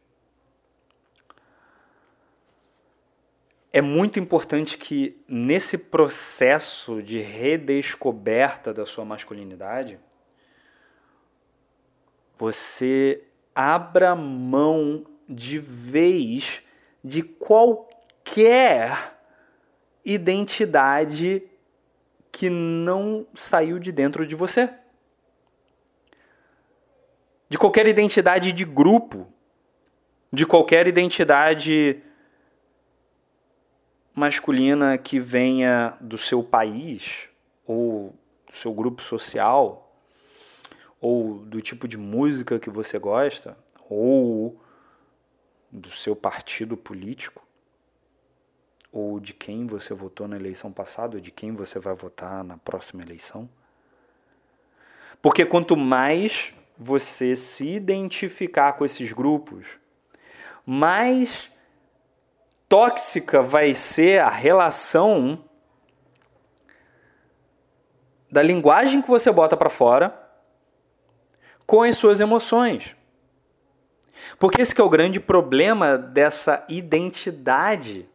É 3.72 3.82
muito 3.82 4.20
importante 4.20 4.78
que 4.78 5.22
nesse 5.28 5.78
processo 5.78 7.02
de 7.02 7.20
redescoberta 7.20 8.74
da 8.74 8.86
sua 8.86 9.04
masculinidade, 9.04 10.00
você 12.38 13.24
abra 13.54 14.16
mão 14.16 15.06
de 15.28 15.60
vez 15.60 16.62
de 17.04 17.22
qualquer 17.22 19.18
identidade 20.06 21.44
que 22.32 22.50
não 22.50 23.28
saiu 23.36 23.80
de 23.80 23.92
dentro 23.92 24.26
de 24.26 24.36
você. 24.36 24.70
De 27.50 27.58
qualquer 27.58 27.88
identidade 27.88 28.52
de 28.52 28.64
grupo, 28.64 29.28
de 30.32 30.46
qualquer 30.46 30.88
identidade 30.88 32.02
masculina 34.18 34.98
que 34.98 35.20
venha 35.20 35.96
do 36.02 36.18
seu 36.18 36.42
país 36.42 37.30
ou 37.68 38.16
do 38.50 38.58
seu 38.58 38.74
grupo 38.74 39.04
social 39.04 39.96
ou 41.00 41.46
do 41.46 41.62
tipo 41.62 41.88
de 41.88 42.00
música 42.00 42.58
que 42.58 42.72
você 42.72 42.98
gosta 42.98 43.56
ou 43.88 44.60
do 45.72 45.92
seu 45.92 46.16
partido 46.16 46.76
político 46.76 47.46
ou 48.92 49.20
de 49.20 49.36
quem 49.36 49.68
você 49.68 49.94
votou 49.94 50.28
na 50.28 50.36
eleição 50.36 50.72
passada 50.72 51.18
ou 51.18 51.22
de 51.22 51.30
quem 51.30 51.54
você 51.54 51.78
vai 51.78 51.94
votar 51.94 52.44
na 52.44 52.58
próxima 52.58 53.04
eleição. 53.04 53.48
Porque 55.22 55.46
quanto 55.46 55.78
mais 55.78 56.52
você 56.76 57.36
se 57.36 57.68
identificar 57.68 58.74
com 58.74 58.84
esses 58.84 59.14
grupos, 59.14 59.68
mais 60.66 61.52
tóxica 62.68 63.42
vai 63.42 63.74
ser 63.74 64.22
a 64.22 64.30
relação 64.30 65.44
da 68.30 68.42
linguagem 68.42 69.02
que 69.02 69.08
você 69.08 69.32
bota 69.32 69.56
para 69.56 69.70
fora 69.70 70.28
com 71.66 71.82
as 71.82 71.98
suas 71.98 72.20
emoções. 72.20 72.96
Porque 74.40 74.62
esse 74.62 74.80
é 74.80 74.84
o 74.84 74.90
grande 74.90 75.20
problema 75.20 75.98
dessa 75.98 76.66
identidade 76.68 78.10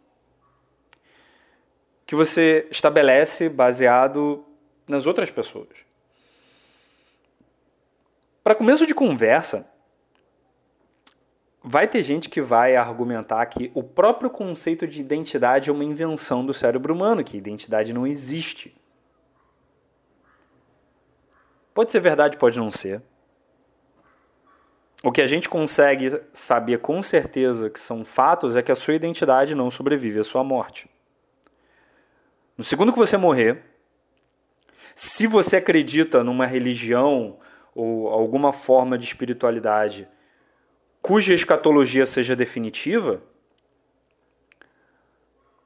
que 2.07 2.15
você 2.15 2.69
estabelece 2.71 3.49
baseado 3.49 4.45
nas 4.87 5.07
outras 5.07 5.31
pessoas. 5.31 5.69
Para 8.45 8.55
começo 8.55 8.87
de 8.87 8.95
conversa, 8.95 9.72
vai 11.65 11.87
ter 11.87 12.03
gente 12.03 12.29
que 12.29 12.41
vai 12.41 12.75
argumentar 12.77 13.45
que 13.47 13.71
o 13.75 13.83
próprio 13.83 14.31
conceito 14.31 14.87
de 14.87 15.01
identidade 15.01 15.71
é 15.71 15.73
uma 15.73 15.85
invenção 15.85 16.45
do 16.45 16.53
cérebro 16.53 16.93
humano, 16.93 17.23
que 17.23 17.37
identidade 17.37 17.93
não 17.93 18.07
existe. 18.07 18.75
Pode 21.73 21.93
ser 21.93 22.01
verdade, 22.01 22.37
pode 22.37 22.59
não 22.59 22.71
ser. 22.71 23.03
O 25.03 25.11
que 25.11 25.21
a 25.21 25.27
gente 25.27 25.49
consegue 25.49 26.21
saber 26.33 26.79
com 26.79 27.03
certeza 27.03 27.71
que 27.71 27.81
são 27.81 28.05
fatos 28.05 28.57
é 28.57 28.63
que 28.63 28.71
a 28.71 28.77
sua 28.77 28.95
identidade 28.95 29.55
não 29.55 29.71
sobrevive 29.71 30.21
à 30.21 30.25
sua 30.25 30.45
morte. 30.45 30.89
No 32.57 32.63
segundo 32.63 32.93
que 32.93 32.99
você 32.99 33.17
morrer, 33.17 33.65
se 34.95 35.27
você 35.27 35.57
acredita 35.57 36.23
numa 36.23 36.47
religião 36.47 37.39
ou 37.75 38.09
alguma 38.09 38.53
forma 38.53 38.99
de 38.99 39.05
espiritualidade 39.05 40.07
cuja 41.03 41.35
escatologia 41.35 42.07
seja 42.07 42.37
definitiva, 42.37 43.21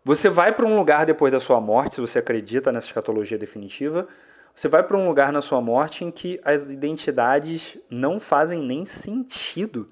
você 0.02 0.30
vai 0.30 0.52
para 0.54 0.64
um 0.64 0.76
lugar 0.76 1.04
depois 1.04 1.30
da 1.30 1.38
sua 1.38 1.60
morte, 1.60 1.96
se 1.96 2.00
você 2.00 2.18
acredita 2.18 2.72
nessa 2.72 2.86
escatologia 2.86 3.36
definitiva, 3.36 4.08
você 4.54 4.68
vai 4.68 4.82
para 4.82 4.96
um 4.96 5.06
lugar 5.06 5.30
na 5.30 5.42
sua 5.42 5.60
morte 5.60 6.04
em 6.04 6.10
que 6.10 6.40
as 6.42 6.64
identidades 6.64 7.76
não 7.90 8.18
fazem 8.18 8.62
nem 8.62 8.86
sentido. 8.86 9.90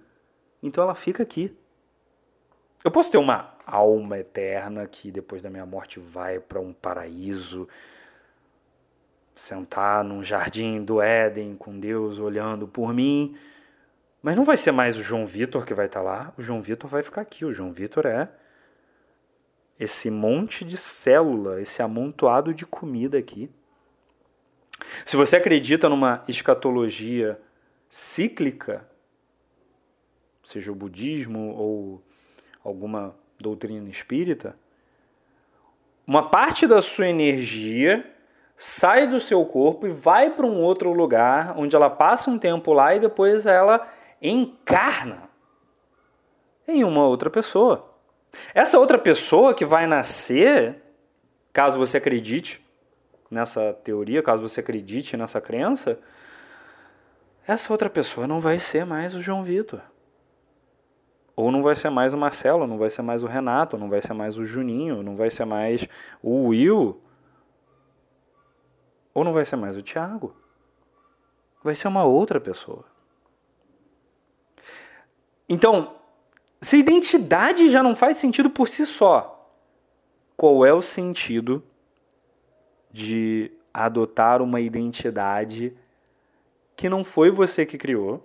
Então 0.62 0.82
ela 0.82 0.94
fica 0.94 1.22
aqui. 1.22 1.54
Eu 2.82 2.90
posso 2.90 3.10
ter 3.10 3.18
uma 3.18 3.52
alma 3.66 4.18
eterna 4.18 4.86
que 4.86 5.10
depois 5.10 5.42
da 5.42 5.50
minha 5.50 5.66
morte 5.66 6.00
vai 6.00 6.40
para 6.40 6.60
um 6.60 6.72
paraíso, 6.72 7.68
sentar 9.34 10.02
num 10.04 10.22
jardim 10.22 10.82
do 10.82 11.02
Éden 11.02 11.56
com 11.56 11.78
Deus 11.78 12.18
olhando 12.18 12.66
por 12.66 12.94
mim 12.94 13.36
mas 14.24 14.34
não 14.34 14.44
vai 14.46 14.56
ser 14.56 14.72
mais 14.72 14.96
o 14.96 15.02
João 15.02 15.26
Vitor 15.26 15.66
que 15.66 15.74
vai 15.74 15.84
estar 15.84 16.00
tá 16.00 16.02
lá, 16.02 16.32
o 16.38 16.40
João 16.40 16.62
Vitor 16.62 16.88
vai 16.88 17.02
ficar 17.02 17.20
aqui. 17.20 17.44
O 17.44 17.52
João 17.52 17.74
Vitor 17.74 18.06
é 18.06 18.30
esse 19.78 20.10
monte 20.10 20.64
de 20.64 20.78
célula, 20.78 21.60
esse 21.60 21.82
amontoado 21.82 22.54
de 22.54 22.64
comida 22.64 23.18
aqui. 23.18 23.50
Se 25.04 25.14
você 25.14 25.36
acredita 25.36 25.90
numa 25.90 26.24
escatologia 26.26 27.38
cíclica, 27.90 28.88
seja 30.42 30.72
o 30.72 30.74
budismo 30.74 31.54
ou 31.54 32.02
alguma 32.64 33.14
doutrina 33.38 33.90
espírita, 33.90 34.56
uma 36.06 36.30
parte 36.30 36.66
da 36.66 36.80
sua 36.80 37.08
energia 37.08 38.10
sai 38.56 39.06
do 39.06 39.20
seu 39.20 39.44
corpo 39.44 39.86
e 39.86 39.90
vai 39.90 40.30
para 40.30 40.46
um 40.46 40.62
outro 40.62 40.94
lugar, 40.94 41.58
onde 41.58 41.76
ela 41.76 41.90
passa 41.90 42.30
um 42.30 42.38
tempo 42.38 42.72
lá 42.72 42.94
e 42.94 43.00
depois 43.00 43.44
ela 43.44 43.86
encarna 44.20 45.28
em 46.66 46.84
uma 46.84 47.06
outra 47.06 47.28
pessoa. 47.28 47.94
Essa 48.54 48.78
outra 48.78 48.98
pessoa 48.98 49.54
que 49.54 49.64
vai 49.64 49.86
nascer, 49.86 50.82
caso 51.52 51.78
você 51.78 51.98
acredite 51.98 52.64
nessa 53.30 53.72
teoria, 53.72 54.22
caso 54.22 54.42
você 54.42 54.60
acredite 54.60 55.16
nessa 55.16 55.40
crença, 55.40 55.98
essa 57.46 57.72
outra 57.72 57.90
pessoa 57.90 58.26
não 58.26 58.40
vai 58.40 58.58
ser 58.58 58.86
mais 58.86 59.14
o 59.14 59.20
João 59.20 59.44
Vitor. 59.44 59.80
Ou 61.36 61.50
não 61.50 61.62
vai 61.62 61.74
ser 61.74 61.90
mais 61.90 62.14
o 62.14 62.16
Marcelo, 62.16 62.66
não 62.66 62.78
vai 62.78 62.90
ser 62.90 63.02
mais 63.02 63.22
o 63.22 63.26
Renato, 63.26 63.76
não 63.76 63.90
vai 63.90 64.00
ser 64.00 64.14
mais 64.14 64.36
o 64.36 64.44
Juninho, 64.44 65.02
não 65.02 65.16
vai 65.16 65.30
ser 65.30 65.44
mais 65.44 65.86
o 66.22 66.48
Will. 66.48 67.02
Ou 69.12 69.24
não 69.24 69.32
vai 69.32 69.44
ser 69.44 69.56
mais 69.56 69.76
o 69.76 69.82
Thiago. 69.82 70.34
Vai 71.62 71.74
ser 71.74 71.88
uma 71.88 72.04
outra 72.04 72.40
pessoa. 72.40 72.84
Então, 75.48 75.94
se 76.60 76.78
identidade 76.78 77.68
já 77.68 77.82
não 77.82 77.94
faz 77.94 78.16
sentido 78.16 78.48
por 78.48 78.68
si 78.68 78.86
só, 78.86 79.52
qual 80.36 80.64
é 80.64 80.72
o 80.72 80.82
sentido 80.82 81.62
de 82.90 83.52
adotar 83.72 84.40
uma 84.40 84.60
identidade 84.60 85.76
que 86.76 86.88
não 86.88 87.04
foi 87.04 87.30
você 87.30 87.66
que 87.66 87.76
criou, 87.76 88.24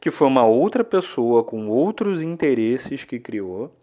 que 0.00 0.10
foi 0.10 0.28
uma 0.28 0.44
outra 0.44 0.84
pessoa 0.84 1.42
com 1.42 1.68
outros 1.68 2.22
interesses 2.22 3.04
que 3.04 3.18
criou, 3.18 3.74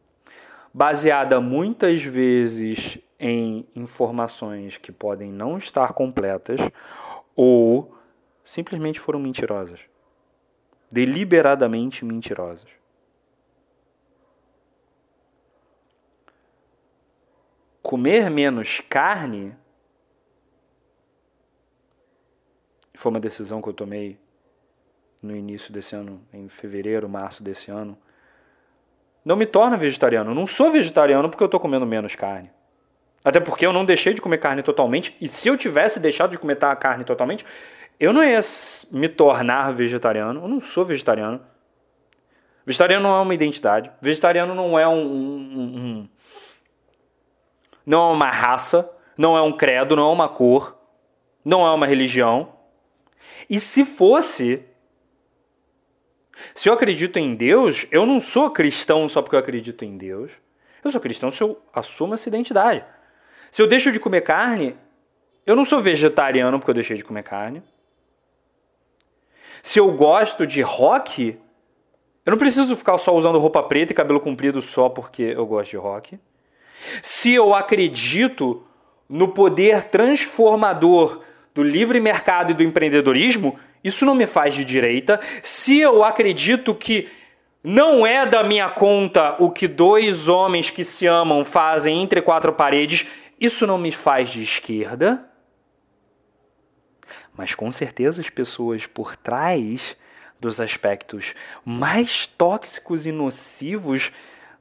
baseada 0.73 1.41
muitas 1.41 2.03
vezes 2.03 2.97
em 3.19 3.67
informações 3.75 4.77
que 4.77 4.91
podem 4.91 5.31
não 5.31 5.57
estar 5.57 5.93
completas 5.93 6.59
ou 7.35 7.93
simplesmente 8.43 8.99
foram 8.99 9.19
mentirosas. 9.19 9.90
Deliberadamente 10.91 12.03
mentirosas. 12.03 12.69
Comer 17.81 18.29
menos 18.29 18.81
carne 18.89 19.55
foi 22.93 23.09
uma 23.09 23.19
decisão 23.19 23.61
que 23.61 23.69
eu 23.69 23.73
tomei 23.73 24.19
no 25.21 25.35
início 25.35 25.71
desse 25.71 25.95
ano, 25.95 26.21
em 26.33 26.47
fevereiro, 26.49 27.07
março 27.07 27.43
desse 27.43 27.71
ano, 27.71 27.97
não 29.23 29.35
me 29.35 29.45
torna 29.45 29.77
vegetariano. 29.77 30.31
Eu 30.31 30.35
não 30.35 30.47
sou 30.47 30.71
vegetariano 30.71 31.29
porque 31.29 31.43
eu 31.43 31.45
estou 31.45 31.59
comendo 31.59 31.85
menos 31.85 32.15
carne. 32.15 32.51
Até 33.23 33.39
porque 33.39 33.65
eu 33.65 33.71
não 33.71 33.85
deixei 33.85 34.13
de 34.13 34.21
comer 34.21 34.39
carne 34.39 34.63
totalmente. 34.63 35.15
E 35.21 35.27
se 35.27 35.47
eu 35.47 35.55
tivesse 35.55 35.99
deixado 35.99 36.31
de 36.31 36.39
comer 36.39 36.57
carne 36.57 37.03
totalmente, 37.03 37.45
eu 37.99 38.11
não 38.13 38.23
ia 38.23 38.39
me 38.91 39.07
tornar 39.07 39.71
vegetariano. 39.73 40.41
Eu 40.41 40.47
não 40.47 40.61
sou 40.61 40.85
vegetariano. 40.85 41.41
Vegetariano 42.65 43.07
não 43.07 43.15
é 43.15 43.21
uma 43.21 43.33
identidade. 43.33 43.91
Vegetariano 44.01 44.55
não 44.55 44.77
é 44.77 44.87
um, 44.87 45.01
um, 45.01 45.61
um 45.61 46.09
não 47.85 48.09
é 48.09 48.13
uma 48.13 48.29
raça. 48.29 48.91
Não 49.17 49.37
é 49.37 49.41
um 49.41 49.51
credo. 49.51 49.95
Não 49.95 50.09
é 50.09 50.13
uma 50.13 50.29
cor. 50.29 50.77
Não 51.43 51.65
é 51.65 51.71
uma 51.71 51.85
religião. 51.85 52.53
E 53.49 53.59
se 53.59 53.83
fosse, 53.83 54.63
se 56.53 56.69
eu 56.69 56.73
acredito 56.73 57.17
em 57.17 57.35
Deus, 57.35 57.85
eu 57.91 58.05
não 58.05 58.21
sou 58.21 58.49
cristão 58.49 59.07
só 59.09 59.21
porque 59.21 59.35
eu 59.35 59.39
acredito 59.39 59.83
em 59.83 59.97
Deus. 59.97 60.31
Eu 60.83 60.91
sou 60.91 61.01
cristão 61.01 61.29
se 61.29 61.41
eu 61.41 61.61
assumo 61.73 62.13
essa 62.13 62.29
identidade. 62.29 62.83
Se 63.51 63.61
eu 63.61 63.67
deixo 63.67 63.91
de 63.91 63.99
comer 63.99 64.21
carne, 64.21 64.75
eu 65.45 65.55
não 65.55 65.65
sou 65.65 65.81
vegetariano 65.81 66.59
porque 66.59 66.71
eu 66.71 66.75
deixei 66.75 66.97
de 66.97 67.03
comer 67.03 67.23
carne. 67.23 67.61
Se 69.63 69.79
eu 69.79 69.91
gosto 69.91 70.45
de 70.45 70.61
rock, 70.61 71.37
eu 72.25 72.31
não 72.31 72.37
preciso 72.37 72.75
ficar 72.75 72.97
só 72.97 73.15
usando 73.15 73.39
roupa 73.39 73.63
preta 73.63 73.91
e 73.91 73.95
cabelo 73.95 74.19
comprido 74.19 74.61
só 74.61 74.89
porque 74.89 75.23
eu 75.23 75.45
gosto 75.45 75.71
de 75.71 75.77
rock. 75.77 76.19
Se 77.01 77.33
eu 77.33 77.53
acredito 77.53 78.63
no 79.09 79.27
poder 79.27 79.83
transformador 79.85 81.21
do 81.53 81.63
livre 81.63 81.99
mercado 81.99 82.51
e 82.51 82.53
do 82.53 82.63
empreendedorismo, 82.63 83.59
isso 83.83 84.05
não 84.05 84.15
me 84.15 84.25
faz 84.25 84.53
de 84.53 84.63
direita. 84.63 85.19
Se 85.43 85.79
eu 85.79 86.03
acredito 86.03 86.73
que 86.73 87.09
não 87.63 88.05
é 88.05 88.25
da 88.25 88.43
minha 88.43 88.69
conta 88.69 89.35
o 89.39 89.51
que 89.51 89.67
dois 89.67 90.27
homens 90.27 90.69
que 90.69 90.83
se 90.83 91.05
amam 91.05 91.43
fazem 91.43 92.01
entre 92.01 92.21
quatro 92.21 92.53
paredes, 92.53 93.05
isso 93.39 93.67
não 93.67 93.77
me 93.77 93.91
faz 93.91 94.29
de 94.29 94.41
esquerda. 94.41 95.30
Mas 97.35 97.55
com 97.55 97.71
certeza 97.71 98.21
as 98.21 98.29
pessoas 98.29 98.85
por 98.85 99.15
trás 99.15 99.95
dos 100.39 100.59
aspectos 100.59 101.35
mais 101.63 102.27
tóxicos 102.27 103.05
e 103.05 103.11
nocivos 103.11 104.11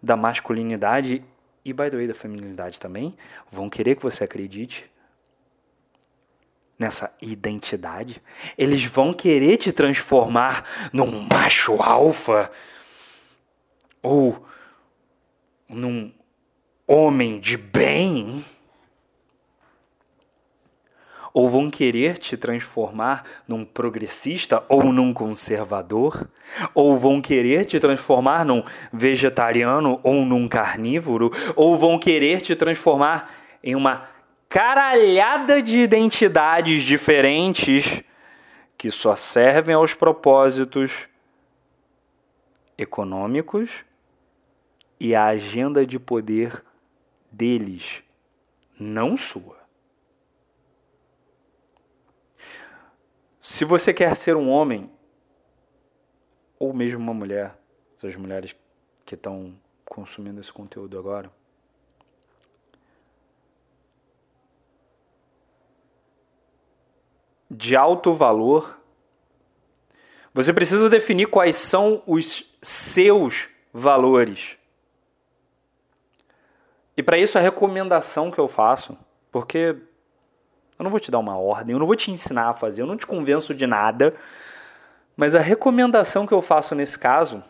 da 0.02 0.16
masculinidade 0.16 1.24
e, 1.64 1.72
by 1.72 1.90
the 1.90 1.96
way, 1.96 2.06
da 2.06 2.14
feminilidade 2.14 2.78
também, 2.78 3.16
vão 3.50 3.68
querer 3.68 3.96
que 3.96 4.02
você 4.02 4.24
acredite 4.24 4.90
nessa 6.78 7.14
identidade. 7.20 8.22
Eles 8.56 8.85
vão 8.85 9.12
querer 9.12 9.59
te 9.59 9.70
transformar 9.70 10.90
num 10.92 11.26
macho 11.30 11.74
alfa 11.83 12.50
ou 14.02 14.46
num 15.68 16.12
homem 16.87 17.38
de 17.38 17.59
bem. 17.59 18.42
Ou 21.33 21.49
vão 21.49 21.71
querer 21.71 22.19
te 22.19 22.37
transformar 22.37 23.25
num 23.47 23.64
progressista 23.64 24.64
ou 24.69 24.93
num 24.93 25.12
conservador? 25.12 26.29
Ou 26.75 26.99
vão 26.99 27.21
querer 27.21 27.64
te 27.64 27.79
transformar 27.79 28.45
num 28.45 28.64
vegetariano 28.93 30.01
ou 30.03 30.25
num 30.25 30.49
carnívoro? 30.49 31.31
Ou 31.55 31.79
vão 31.79 31.99
querer 31.99 32.40
te 32.40 32.57
transformar 32.57 33.33
em 33.62 33.77
uma 33.77 34.09
caralhada 34.49 35.62
de 35.62 35.79
identidades 35.79 36.83
diferentes 36.83 38.03
que 38.77 38.90
só 38.90 39.14
servem 39.14 39.75
aos 39.75 39.95
propósitos 39.95 41.07
econômicos 42.77 43.71
e 44.99 45.14
à 45.14 45.27
agenda 45.27 45.87
de 45.87 45.99
poder 45.99 46.64
deles, 47.31 48.03
não 48.79 49.16
sua. 49.16 49.60
Se 53.40 53.64
você 53.64 53.94
quer 53.94 54.14
ser 54.16 54.37
um 54.37 54.50
homem, 54.50 54.90
ou 56.59 56.74
mesmo 56.74 57.00
uma 57.00 57.14
mulher, 57.14 57.57
essas 57.96 58.14
mulheres 58.14 58.55
que 59.07 59.14
estão 59.14 59.59
consumindo 59.87 60.40
esse 60.40 60.53
conteúdo 60.53 60.98
agora, 60.98 61.33
de 67.50 67.74
alto 67.74 68.14
valor, 68.14 68.79
você 70.33 70.53
precisa 70.53 70.88
definir 70.90 71.26
quais 71.26 71.57
são 71.57 72.03
os 72.07 72.44
seus 72.62 73.48
valores. 73.72 74.57
E 76.94 77.03
para 77.03 77.18
isso 77.18 77.38
a 77.38 77.40
recomendação 77.40 78.31
que 78.31 78.38
eu 78.38 78.46
faço, 78.46 78.96
porque 79.33 79.76
eu 80.81 80.85
não 80.85 80.90
vou 80.90 80.99
te 80.99 81.11
dar 81.11 81.19
uma 81.19 81.37
ordem, 81.37 81.75
eu 81.75 81.79
não 81.79 81.87
vou 81.87 81.95
te 81.95 82.11
ensinar 82.11 82.49
a 82.49 82.55
fazer, 82.55 82.81
eu 82.81 82.87
não 82.87 82.97
te 82.97 83.07
convenço 83.07 83.53
de 83.53 83.66
nada, 83.66 84.14
mas 85.14 85.35
a 85.35 85.38
recomendação 85.38 86.27
que 86.27 86.33
eu 86.33 86.40
faço 86.40 86.75
nesse 86.75 86.99
caso 86.99 87.45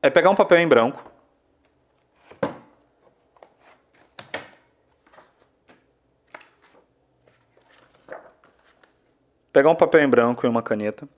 é 0.00 0.08
pegar 0.08 0.30
um 0.30 0.36
papel 0.36 0.58
em 0.58 0.68
branco, 0.68 1.10
pegar 9.52 9.70
um 9.70 9.74
papel 9.74 10.02
em 10.02 10.08
branco 10.08 10.46
e 10.46 10.48
uma 10.48 10.62
caneta. 10.62 11.08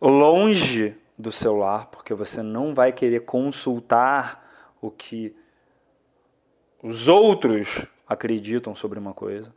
Longe 0.00 0.96
do 1.16 1.30
celular, 1.30 1.86
porque 1.86 2.12
você 2.12 2.42
não 2.42 2.74
vai 2.74 2.92
querer 2.92 3.20
consultar 3.20 4.44
o 4.80 4.90
que 4.90 5.34
os 6.82 7.08
outros 7.08 7.86
acreditam 8.06 8.74
sobre 8.74 8.98
uma 8.98 9.14
coisa. 9.14 9.54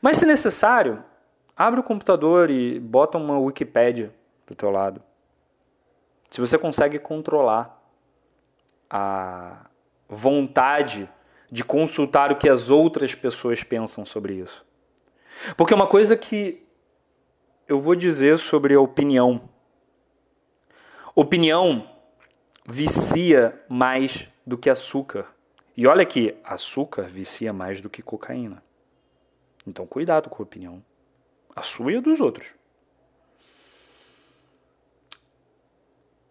Mas 0.00 0.16
se 0.16 0.26
necessário, 0.26 1.04
abre 1.56 1.80
o 1.80 1.84
computador 1.84 2.50
e 2.50 2.80
bota 2.80 3.18
uma 3.18 3.38
Wikipédia 3.38 4.14
do 4.46 4.54
teu 4.54 4.70
lado. 4.70 5.02
Se 6.30 6.40
você 6.40 6.58
consegue 6.58 6.98
controlar 6.98 7.76
a 8.90 9.66
vontade 10.08 11.08
de 11.50 11.64
consultar 11.64 12.32
o 12.32 12.36
que 12.36 12.48
as 12.48 12.70
outras 12.70 13.14
pessoas 13.14 13.62
pensam 13.62 14.04
sobre 14.04 14.34
isso. 14.34 14.64
Porque 15.56 15.74
uma 15.74 15.86
coisa 15.86 16.16
que 16.16 16.66
eu 17.68 17.80
vou 17.80 17.94
dizer 17.94 18.38
sobre 18.38 18.74
a 18.74 18.80
opinião. 18.80 19.48
Opinião 21.18 21.88
vicia 22.66 23.58
mais 23.70 24.28
do 24.46 24.58
que 24.58 24.68
açúcar. 24.68 25.24
E 25.74 25.86
olha 25.86 26.04
que 26.04 26.36
açúcar 26.44 27.04
vicia 27.04 27.54
mais 27.54 27.80
do 27.80 27.88
que 27.88 28.02
cocaína. 28.02 28.62
Então 29.66 29.86
cuidado 29.86 30.28
com 30.28 30.42
a 30.42 30.44
opinião. 30.44 30.84
A 31.54 31.62
sua 31.62 31.92
e 31.92 31.96
a 31.96 32.00
dos 32.02 32.20
outros. 32.20 32.48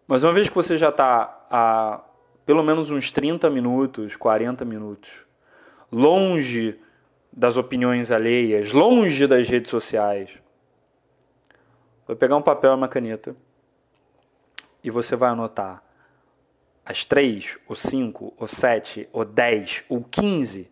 Mas 0.06 0.22
uma 0.22 0.32
vez 0.32 0.48
que 0.48 0.54
você 0.54 0.78
já 0.78 0.90
está 0.90 1.46
a 1.50 2.04
pelo 2.44 2.62
menos 2.62 2.88
uns 2.88 3.10
30 3.10 3.50
minutos, 3.50 4.14
40 4.14 4.64
minutos, 4.64 5.26
longe 5.90 6.80
das 7.32 7.56
opiniões 7.56 8.12
alheias, 8.12 8.70
longe 8.70 9.26
das 9.26 9.48
redes 9.48 9.68
sociais. 9.68 10.30
Vai 12.06 12.14
pegar 12.14 12.36
um 12.36 12.42
papel 12.42 12.70
e 12.70 12.74
uma 12.76 12.86
caneta 12.86 13.34
e 14.86 14.90
você 14.90 15.16
vai 15.16 15.30
anotar 15.30 15.82
as 16.84 17.04
três, 17.04 17.58
ou 17.66 17.74
cinco, 17.74 18.32
ou 18.36 18.46
sete, 18.46 19.08
ou 19.12 19.24
dez, 19.24 19.82
ou 19.88 20.04
quinze 20.04 20.70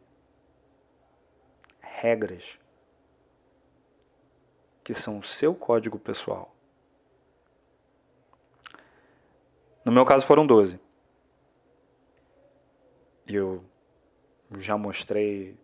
regras 1.80 2.56
que 4.84 4.94
são 4.94 5.18
o 5.18 5.22
seu 5.24 5.52
código 5.52 5.98
pessoal. 5.98 6.54
No 9.84 9.90
meu 9.90 10.04
caso 10.04 10.24
foram 10.24 10.46
12. 10.46 10.78
E 13.26 13.34
eu 13.34 13.64
já 14.58 14.78
mostrei. 14.78 15.58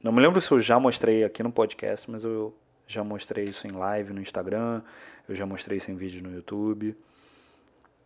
Não 0.00 0.12
me 0.12 0.20
lembro 0.20 0.40
se 0.40 0.52
eu 0.52 0.60
já 0.60 0.78
mostrei 0.78 1.24
aqui 1.24 1.42
no 1.42 1.50
podcast, 1.50 2.08
mas 2.08 2.22
eu 2.22 2.56
já 2.86 3.02
mostrei 3.02 3.46
isso 3.46 3.66
em 3.66 3.72
live 3.72 4.12
no 4.12 4.20
Instagram, 4.20 4.80
eu 5.28 5.34
já 5.34 5.44
mostrei 5.44 5.78
isso 5.78 5.90
em 5.90 5.96
vídeo 5.96 6.22
no 6.22 6.32
YouTube. 6.32 6.96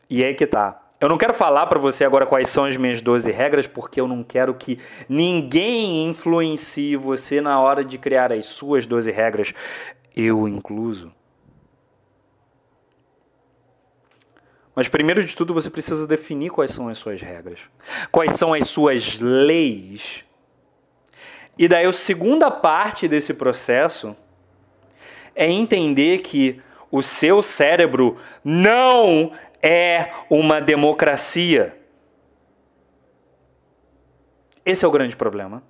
E 0.08 0.24
aí 0.24 0.34
que 0.34 0.46
tá. 0.46 0.82
Eu 1.00 1.08
não 1.08 1.16
quero 1.16 1.32
falar 1.32 1.66
para 1.66 1.78
você 1.78 2.04
agora 2.04 2.26
quais 2.26 2.48
são 2.48 2.64
as 2.64 2.76
minhas 2.76 3.00
12 3.00 3.30
regras, 3.30 3.66
porque 3.68 4.00
eu 4.00 4.08
não 4.08 4.24
quero 4.24 4.52
que 4.54 4.80
ninguém 5.08 6.08
influencie 6.08 6.96
você 6.96 7.40
na 7.40 7.60
hora 7.60 7.84
de 7.84 7.96
criar 7.98 8.32
as 8.32 8.46
suas 8.46 8.84
12 8.84 9.10
regras, 9.12 9.54
eu 10.16 10.48
incluso. 10.48 11.12
Mas 14.74 14.88
primeiro 14.88 15.24
de 15.24 15.34
tudo 15.36 15.54
você 15.54 15.70
precisa 15.70 16.06
definir 16.06 16.50
quais 16.50 16.72
são 16.72 16.88
as 16.88 16.98
suas 16.98 17.20
regras, 17.20 17.60
quais 18.10 18.36
são 18.36 18.52
as 18.52 18.68
suas 18.68 19.20
leis. 19.20 20.24
E 21.56 21.68
daí 21.68 21.84
a 21.84 21.92
segunda 21.92 22.50
parte 22.50 23.06
desse 23.06 23.34
processo 23.34 24.16
é 25.34 25.48
entender 25.48 26.20
que 26.20 26.60
o 26.90 27.02
seu 27.02 27.42
cérebro 27.42 28.16
não 28.44 29.32
é 29.62 30.12
uma 30.30 30.60
democracia. 30.60 31.76
Esse 34.64 34.84
é 34.84 34.88
o 34.88 34.90
grande 34.90 35.16
problema 35.16 35.62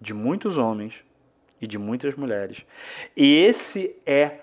de 0.00 0.12
muitos 0.12 0.58
homens 0.58 1.04
e 1.60 1.66
de 1.66 1.78
muitas 1.78 2.14
mulheres. 2.14 2.64
E 3.16 3.42
esse 3.44 3.96
é 4.04 4.40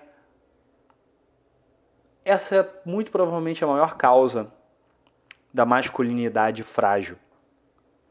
essa 2.24 2.56
é 2.56 2.70
muito 2.84 3.10
provavelmente 3.10 3.64
a 3.64 3.66
maior 3.66 3.96
causa 3.96 4.52
da 5.52 5.66
masculinidade 5.66 6.62
frágil, 6.62 7.18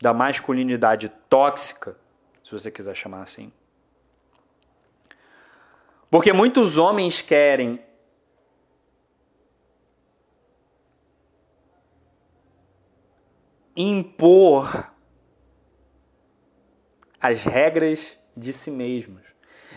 da 0.01 0.13
masculinidade 0.13 1.09
tóxica, 1.29 1.95
se 2.43 2.51
você 2.51 2.69
quiser 2.69 2.95
chamar 2.95 3.21
assim. 3.21 3.51
Porque 6.09 6.33
muitos 6.33 6.77
homens 6.77 7.21
querem 7.21 7.79
impor 13.75 14.91
as 17.19 17.43
regras 17.43 18.17
de 18.35 18.51
si 18.51 18.71
mesmos. 18.71 19.21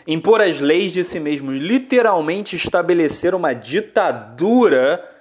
Impor 0.07 0.41
as 0.41 0.59
leis 0.59 0.91
de 0.91 1.03
si 1.03 1.19
mesmos, 1.19 1.55
literalmente 1.55 2.55
estabelecer 2.55 3.33
uma 3.33 3.53
ditadura 3.53 5.11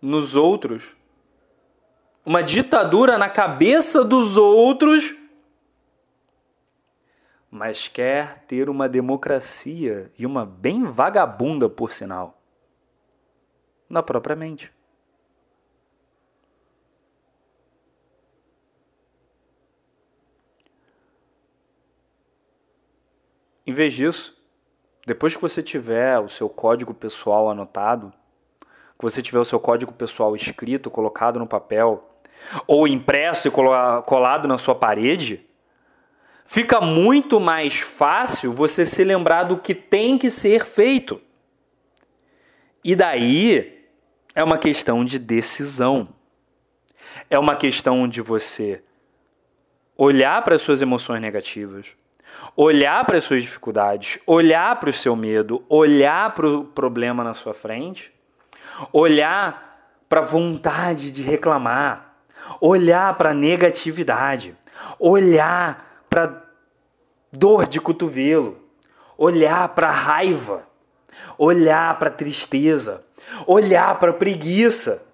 nos 0.00 0.34
outros, 0.34 0.94
uma 2.24 2.42
ditadura 2.42 3.16
na 3.16 3.28
cabeça 3.28 4.04
dos 4.04 4.36
outros, 4.36 5.14
mas 7.50 7.88
quer 7.88 8.44
ter 8.46 8.68
uma 8.68 8.88
democracia 8.88 10.10
e 10.18 10.24
uma 10.24 10.46
bem 10.46 10.84
vagabunda, 10.84 11.68
por 11.68 11.90
sinal, 11.92 12.40
na 13.88 14.02
própria 14.02 14.36
mente. 14.36 14.72
Em 23.70 23.72
vez 23.72 23.94
disso, 23.94 24.36
depois 25.06 25.36
que 25.36 25.40
você 25.40 25.62
tiver 25.62 26.18
o 26.18 26.28
seu 26.28 26.48
código 26.48 26.92
pessoal 26.92 27.48
anotado, 27.48 28.12
que 28.98 29.04
você 29.04 29.22
tiver 29.22 29.38
o 29.38 29.44
seu 29.44 29.60
código 29.60 29.92
pessoal 29.92 30.34
escrito, 30.34 30.90
colocado 30.90 31.38
no 31.38 31.46
papel, 31.46 32.10
ou 32.66 32.88
impresso 32.88 33.46
e 33.46 33.50
colado 33.52 34.48
na 34.48 34.58
sua 34.58 34.74
parede, 34.74 35.46
fica 36.44 36.80
muito 36.80 37.38
mais 37.38 37.78
fácil 37.78 38.52
você 38.52 38.84
se 38.84 39.04
lembrar 39.04 39.44
do 39.44 39.56
que 39.56 39.72
tem 39.72 40.18
que 40.18 40.28
ser 40.28 40.64
feito. 40.64 41.20
E 42.82 42.96
daí 42.96 43.86
é 44.34 44.42
uma 44.42 44.58
questão 44.58 45.04
de 45.04 45.16
decisão. 45.16 46.08
É 47.30 47.38
uma 47.38 47.54
questão 47.54 48.08
de 48.08 48.20
você 48.20 48.82
olhar 49.96 50.42
para 50.42 50.56
as 50.56 50.60
suas 50.60 50.82
emoções 50.82 51.22
negativas, 51.22 51.94
olhar 52.56 53.04
para 53.04 53.18
as 53.18 53.24
suas 53.24 53.42
dificuldades, 53.42 54.18
olhar 54.26 54.78
para 54.78 54.90
o 54.90 54.92
seu 54.92 55.14
medo, 55.16 55.64
olhar 55.68 56.34
para 56.34 56.48
o 56.48 56.64
problema 56.64 57.24
na 57.24 57.34
sua 57.34 57.54
frente, 57.54 58.12
olhar 58.92 59.70
para 60.08 60.20
a 60.20 60.24
vontade 60.24 61.12
de 61.12 61.22
reclamar, 61.22 62.14
olhar 62.60 63.16
para 63.16 63.30
a 63.30 63.34
negatividade, 63.34 64.56
olhar 64.98 66.04
para 66.08 66.42
dor 67.32 67.66
de 67.66 67.80
cotovelo, 67.80 68.58
olhar 69.16 69.68
para 69.70 69.90
raiva, 69.90 70.66
olhar 71.38 71.98
para 71.98 72.10
tristeza, 72.10 73.04
olhar 73.46 73.98
para 73.98 74.12
preguiça 74.12 75.09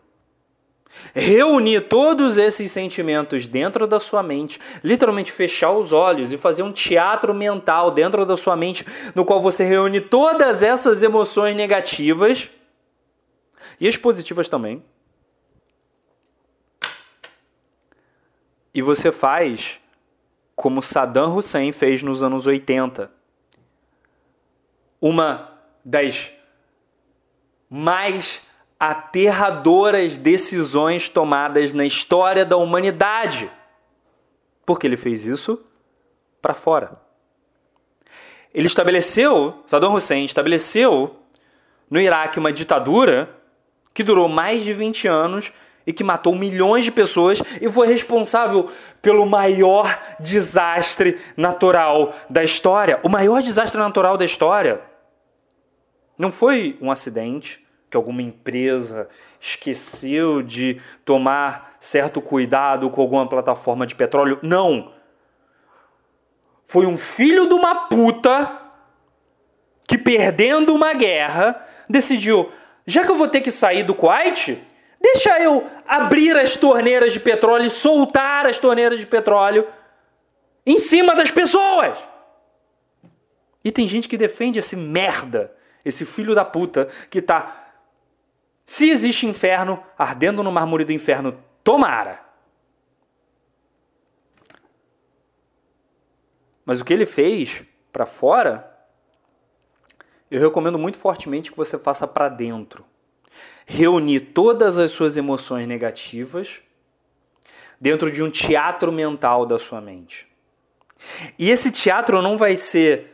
reunir 1.15 1.83
todos 1.83 2.37
esses 2.37 2.71
sentimentos 2.71 3.47
dentro 3.47 3.87
da 3.87 3.99
sua 3.99 4.23
mente, 4.23 4.61
literalmente 4.85 5.33
fechar 5.33 5.73
os 5.73 5.93
olhos 5.93 6.33
e 6.33 6.37
fazer 6.37 6.63
um 6.63 6.73
teatro 6.73 7.35
mental 7.35 7.91
dentro 7.91 8.27
da 8.27 8.37
sua 8.37 8.57
mente, 8.57 8.85
no 9.15 9.25
qual 9.25 9.41
você 9.41 9.65
reúne 9.65 10.01
todas 10.01 10.63
essas 10.63 11.03
emoções 11.03 11.57
negativas 11.57 12.51
e 13.81 13.89
as 13.89 13.97
positivas 13.97 14.49
também. 14.49 14.83
E 18.75 18.83
você 18.83 19.11
faz 19.11 19.81
como 20.55 20.83
Saddam 20.83 21.37
Hussein 21.37 21.73
fez 21.73 22.03
nos 22.03 22.23
anos 22.23 22.47
80. 22.47 23.11
Uma 25.01 25.51
das 25.85 26.31
mais 27.69 28.41
aterradoras 28.79 30.19
decisões 30.19 31.09
tomadas 31.09 31.73
na 31.73 31.85
história 31.85 32.45
da 32.45 32.57
humanidade. 32.57 33.51
Porque 34.65 34.87
ele 34.87 34.97
fez 34.97 35.25
isso 35.25 35.63
para 36.43 36.55
fora. 36.55 37.01
Ele 38.53 38.67
estabeleceu, 38.67 39.63
Saddam 39.67 39.95
Hussein 39.95 40.25
estabeleceu 40.25 41.17
no 41.91 42.01
Iraque 42.01 42.39
uma 42.39 42.53
ditadura 42.53 43.31
que 43.93 44.03
durou 44.03 44.29
mais 44.29 44.65
de 44.65 44.73
20 44.73 45.09
anos 45.09 45.53
e 45.87 45.93
que 45.93 46.03
matou 46.03 46.35
milhões 46.35 46.85
de 46.85 46.91
pessoas 46.91 47.41
e 47.61 47.71
foi 47.71 47.87
responsável 47.87 48.71
pelo 49.01 49.25
maior 49.25 49.99
desastre 50.19 51.21
natural 51.37 52.15
da 52.29 52.43
história. 52.43 52.99
O 53.03 53.09
maior 53.09 53.41
desastre 53.41 53.79
natural 53.79 54.17
da 54.17 54.25
história 54.25 54.81
não 56.19 56.33
foi 56.33 56.77
um 56.81 56.91
acidente, 56.91 57.66
que 57.97 57.99
alguma 57.99 58.21
empresa 58.21 59.09
esqueceu 59.41 60.43
de 60.43 60.81
tomar 61.03 61.77
certo 61.81 62.21
cuidado 62.21 62.91
com 62.91 63.01
alguma 63.01 63.27
plataforma 63.27 63.87
de 63.87 63.95
petróleo. 63.95 64.39
Não! 64.43 64.93
Foi 66.67 66.85
um 66.85 66.99
filho 66.99 67.49
de 67.49 67.55
uma 67.55 67.87
puta 67.87 68.53
que, 69.89 69.97
perdendo 69.97 70.75
uma 70.75 70.93
guerra, 70.93 71.67
decidiu: 71.89 72.53
já 72.87 73.03
que 73.03 73.11
eu 73.11 73.17
vou 73.17 73.29
ter 73.29 73.41
que 73.41 73.51
sair 73.51 73.83
do 73.83 73.95
Kuwait, 73.95 74.63
deixa 75.01 75.41
eu 75.41 75.65
abrir 75.87 76.37
as 76.37 76.55
torneiras 76.55 77.15
de 77.15 77.21
petróleo 77.21 77.71
soltar 77.71 78.47
as 78.47 78.59
torneiras 78.59 78.99
de 78.99 79.07
petróleo 79.07 79.67
em 80.67 80.79
cima 80.79 81.15
das 81.15 81.31
pessoas. 81.31 81.97
E 83.65 83.73
tem 83.73 83.89
gente 83.89 84.07
que 84.07 84.19
defende 84.19 84.59
esse 84.59 84.77
merda, 84.77 85.51
esse 85.83 86.05
filho 86.05 86.35
da 86.35 86.45
puta 86.45 86.89
que 87.09 87.23
tá 87.23 87.66
se 88.67 88.91
existe 88.91 89.27
inferno, 89.27 89.81
ardendo 89.97 90.43
no 90.43 90.51
mármore 90.51 90.85
do 90.85 90.93
inferno, 90.93 91.41
tomara. 91.63 92.21
Mas 96.65 96.81
o 96.81 96.85
que 96.85 96.93
ele 96.93 97.07
fez 97.07 97.63
para 97.93 98.05
fora, 98.05 98.77
eu 100.29 100.41
recomendo 100.41 100.77
muito 100.77 100.99
fortemente 100.99 101.53
que 101.53 101.57
você 101.57 101.79
faça 101.79 102.09
para 102.09 102.29
dentro. 102.29 102.85
Reunir 103.65 104.21
todas 104.21 104.77
as 104.77 104.91
suas 104.91 105.17
emoções 105.17 105.67
negativas 105.67 106.61
dentro 107.81 108.11
de 108.11 108.23
um 108.23 108.31
teatro 108.31 108.91
mental 108.91 109.47
da 109.47 109.59
sua 109.61 109.81
mente. 109.81 110.27
E 111.39 111.51
esse 111.51 111.71
teatro 111.71 112.21
não 112.21 112.37
vai 112.37 112.57
ser 112.57 113.13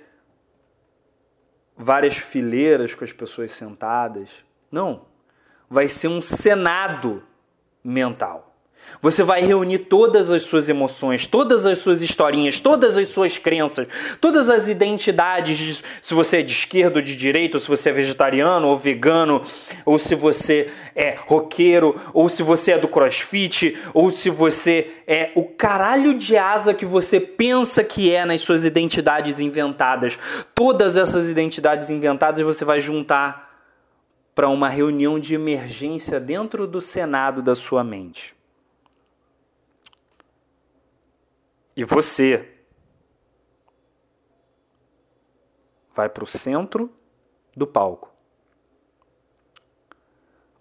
várias 1.77 2.17
fileiras 2.17 2.95
com 2.95 3.05
as 3.05 3.13
pessoas 3.13 3.53
sentadas. 3.53 4.31
Não. 4.71 5.12
Vai 5.73 5.89
ser 5.89 6.09
um 6.09 6.21
senado 6.21 7.23
mental. 7.83 8.55
Você 9.01 9.23
vai 9.23 9.41
reunir 9.41 9.79
todas 9.79 10.31
as 10.31 10.43
suas 10.43 10.69
emoções, 10.69 11.27
todas 11.27 11.65
as 11.65 11.79
suas 11.79 12.03
historinhas, 12.03 12.61
todas 12.61 12.95
as 12.95 13.09
suas 13.09 13.39
crenças, 13.39 13.89
todas 14.21 14.51
as 14.51 14.69
identidades, 14.69 15.57
de, 15.57 15.83
se 16.03 16.13
você 16.13 16.41
é 16.41 16.43
de 16.43 16.53
esquerda 16.53 16.99
ou 16.99 17.03
de 17.03 17.17
direita, 17.17 17.57
ou 17.57 17.61
se 17.63 17.69
você 17.69 17.89
é 17.89 17.93
vegetariano 17.93 18.69
ou 18.69 18.77
vegano, 18.77 19.41
ou 19.87 19.99
se 19.99 20.15
você 20.15 20.71
é 20.95 21.17
roqueiro, 21.27 21.99
ou 22.13 22.29
se 22.29 22.43
você 22.43 22.73
é 22.73 22.79
do 22.79 22.87
crossfit, 22.87 23.79
ou 23.95 24.11
se 24.11 24.29
você 24.29 24.91
é 25.07 25.33
o 25.35 25.45
caralho 25.45 26.13
de 26.13 26.37
asa 26.37 26.75
que 26.75 26.85
você 26.85 27.19
pensa 27.19 27.83
que 27.83 28.15
é 28.15 28.27
nas 28.27 28.43
suas 28.43 28.63
identidades 28.63 29.41
inventadas. 29.41 30.19
Todas 30.55 30.99
essas 30.99 31.31
identidades 31.31 31.89
inventadas 31.89 32.45
você 32.45 32.63
vai 32.63 32.79
juntar 32.79 33.52
para 34.35 34.49
uma 34.49 34.69
reunião 34.69 35.19
de 35.19 35.35
emergência 35.35 36.19
dentro 36.19 36.67
do 36.67 36.81
Senado 36.81 37.43
da 37.43 37.55
sua 37.55 37.85
mente. 37.85 38.35
E 41.77 41.85
você 41.85 42.53
vai 45.95 46.09
para 46.09 46.25
o 46.25 46.27
centro 46.27 46.91
do 47.57 47.67
palco. 47.67 48.11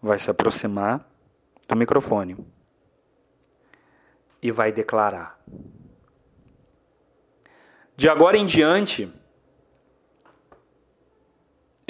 Vai 0.02 0.20
se 0.20 0.30
aproximar 0.30 1.08
do 1.68 1.76
microfone 1.76 2.38
e 4.42 4.52
vai 4.52 4.72
declarar: 4.72 5.40
De 7.96 8.10
agora 8.10 8.38
em 8.38 8.46
diante, 8.46 9.14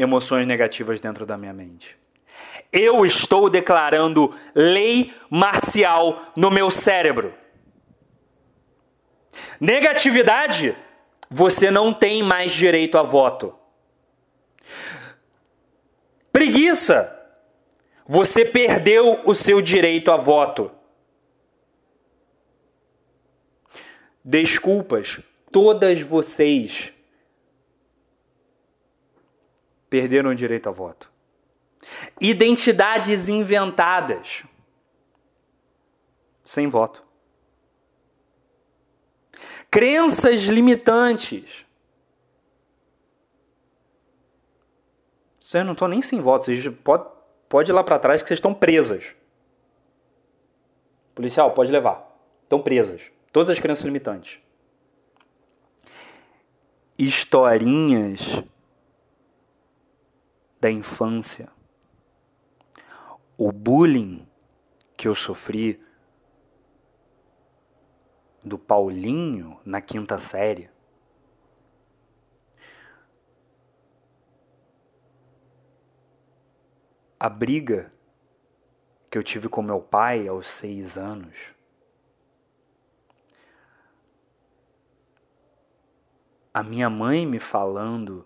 emoções 0.02 0.48
negativas 0.48 1.00
dentro 1.00 1.26
da 1.26 1.38
minha 1.38 1.54
mente. 1.54 1.98
Eu 2.72 3.06
estou 3.06 3.50
declarando 3.50 4.34
lei 4.56 5.14
marcial 5.30 6.32
no 6.36 6.50
meu 6.50 6.70
cérebro. 6.70 7.34
Negatividade, 9.60 10.76
você 11.30 11.70
não 11.70 11.94
tem 11.94 12.24
mais 12.24 12.52
direito 12.52 12.98
a 12.98 13.04
voto. 13.04 13.56
Preguiça, 16.32 17.18
você 18.08 18.46
perdeu 18.46 19.22
o 19.26 19.36
seu 19.36 19.62
direito 19.62 20.12
a 20.12 20.18
voto. 20.18 20.72
Desculpas, 24.24 25.20
todas 25.52 26.02
vocês 26.02 26.94
perderam 29.92 30.30
o 30.30 30.36
direito 30.36 30.70
a 30.70 30.72
voto. 30.72 31.12
Identidades 32.20 33.28
inventadas 33.28 34.44
sem 36.46 36.70
voto. 36.70 37.04
Crenças 39.70 40.40
limitantes. 40.44 41.66
Vocês 45.38 45.66
não 45.66 45.74
estão 45.74 45.90
nem 45.90 46.02
sem 46.02 46.22
voto, 46.22 46.46
vocês 46.46 46.66
pode, 46.82 47.10
pode 47.50 47.70
ir 47.70 47.74
lá 47.74 47.84
para 47.84 48.00
trás 48.00 48.22
que 48.22 48.30
vocês 48.30 48.38
estão 48.38 48.54
presas. 48.54 49.14
Policial, 51.14 51.52
pode 51.52 51.70
levar. 51.70 52.18
Estão 52.44 52.62
presas. 52.62 53.12
Todas 53.34 53.50
as 53.50 53.60
crenças 53.60 53.84
limitantes. 53.84 54.40
Historinhas 56.98 58.22
da 60.62 60.70
infância. 60.70 61.50
O 63.36 63.52
bullying 63.52 64.28
que 64.96 65.08
eu 65.08 65.16
sofri 65.16 65.82
do 68.44 68.60
Paulinho 68.60 69.60
na 69.66 69.82
quinta 69.82 70.20
série. 70.20 70.70
A 77.20 77.28
briga 77.28 77.92
que 79.10 79.18
eu 79.18 79.24
tive 79.24 79.50
com 79.50 79.64
meu 79.64 79.82
pai 79.82 80.28
aos 80.28 80.48
seis 80.48 80.96
anos. 80.96 81.54
A 86.54 86.62
minha 86.62 86.90
mãe 86.90 87.26
me 87.26 87.40
falando, 87.40 88.26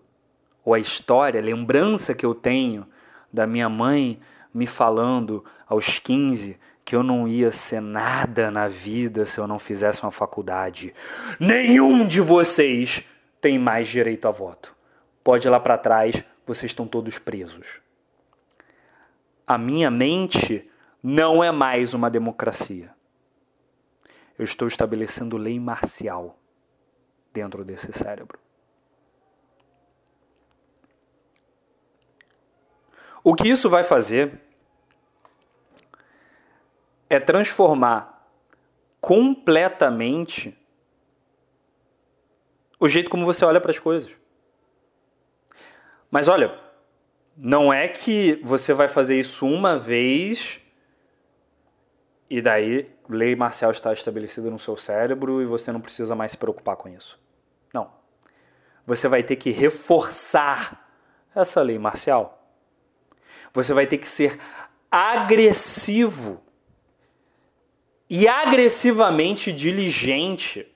ou 0.66 0.74
a 0.74 0.80
história, 0.80 1.40
a 1.40 1.44
lembrança 1.44 2.12
que 2.12 2.26
eu 2.26 2.34
tenho 2.34 2.84
da 3.32 3.46
minha 3.46 3.68
mãe 3.68 4.18
me 4.52 4.66
falando 4.66 5.44
aos 5.68 6.00
15 6.00 6.58
que 6.84 6.96
eu 6.96 7.04
não 7.04 7.26
ia 7.26 7.52
ser 7.52 7.80
nada 7.80 8.50
na 8.50 8.66
vida 8.66 9.24
se 9.24 9.38
eu 9.38 9.46
não 9.46 9.60
fizesse 9.60 10.02
uma 10.02 10.10
faculdade. 10.10 10.92
Nenhum 11.38 12.04
de 12.04 12.20
vocês 12.20 13.04
tem 13.40 13.58
mais 13.60 13.86
direito 13.86 14.26
a 14.26 14.30
voto. 14.32 14.74
Pode 15.22 15.46
ir 15.46 15.50
lá 15.50 15.60
para 15.60 15.78
trás, 15.78 16.22
vocês 16.44 16.70
estão 16.70 16.86
todos 16.86 17.18
presos. 17.18 17.80
A 19.46 19.56
minha 19.56 19.90
mente 19.90 20.68
não 21.00 21.42
é 21.42 21.52
mais 21.52 21.94
uma 21.94 22.10
democracia. 22.10 22.90
Eu 24.36 24.44
estou 24.44 24.66
estabelecendo 24.66 25.36
lei 25.36 25.60
marcial 25.60 26.36
dentro 27.32 27.64
desse 27.64 27.92
cérebro. 27.92 28.45
O 33.28 33.34
que 33.34 33.48
isso 33.48 33.68
vai 33.68 33.82
fazer 33.82 34.40
é 37.10 37.18
transformar 37.18 38.24
completamente 39.00 40.56
o 42.78 42.88
jeito 42.88 43.10
como 43.10 43.26
você 43.26 43.44
olha 43.44 43.60
para 43.60 43.72
as 43.72 43.80
coisas. 43.80 44.12
Mas 46.08 46.28
olha, 46.28 46.56
não 47.36 47.72
é 47.72 47.88
que 47.88 48.40
você 48.44 48.72
vai 48.72 48.86
fazer 48.86 49.18
isso 49.18 49.44
uma 49.44 49.76
vez 49.76 50.60
e 52.30 52.40
daí 52.40 52.88
lei 53.08 53.34
marcial 53.34 53.72
está 53.72 53.92
estabelecida 53.92 54.48
no 54.52 54.58
seu 54.60 54.76
cérebro 54.76 55.42
e 55.42 55.46
você 55.46 55.72
não 55.72 55.80
precisa 55.80 56.14
mais 56.14 56.30
se 56.30 56.38
preocupar 56.38 56.76
com 56.76 56.88
isso. 56.88 57.18
Não. 57.74 57.90
Você 58.86 59.08
vai 59.08 59.24
ter 59.24 59.34
que 59.34 59.50
reforçar 59.50 60.88
essa 61.34 61.60
lei 61.60 61.76
marcial. 61.76 62.35
Você 63.56 63.72
vai 63.72 63.86
ter 63.86 63.96
que 63.96 64.06
ser 64.06 64.38
agressivo 64.90 66.42
e 68.06 68.28
agressivamente 68.28 69.50
diligente 69.50 70.70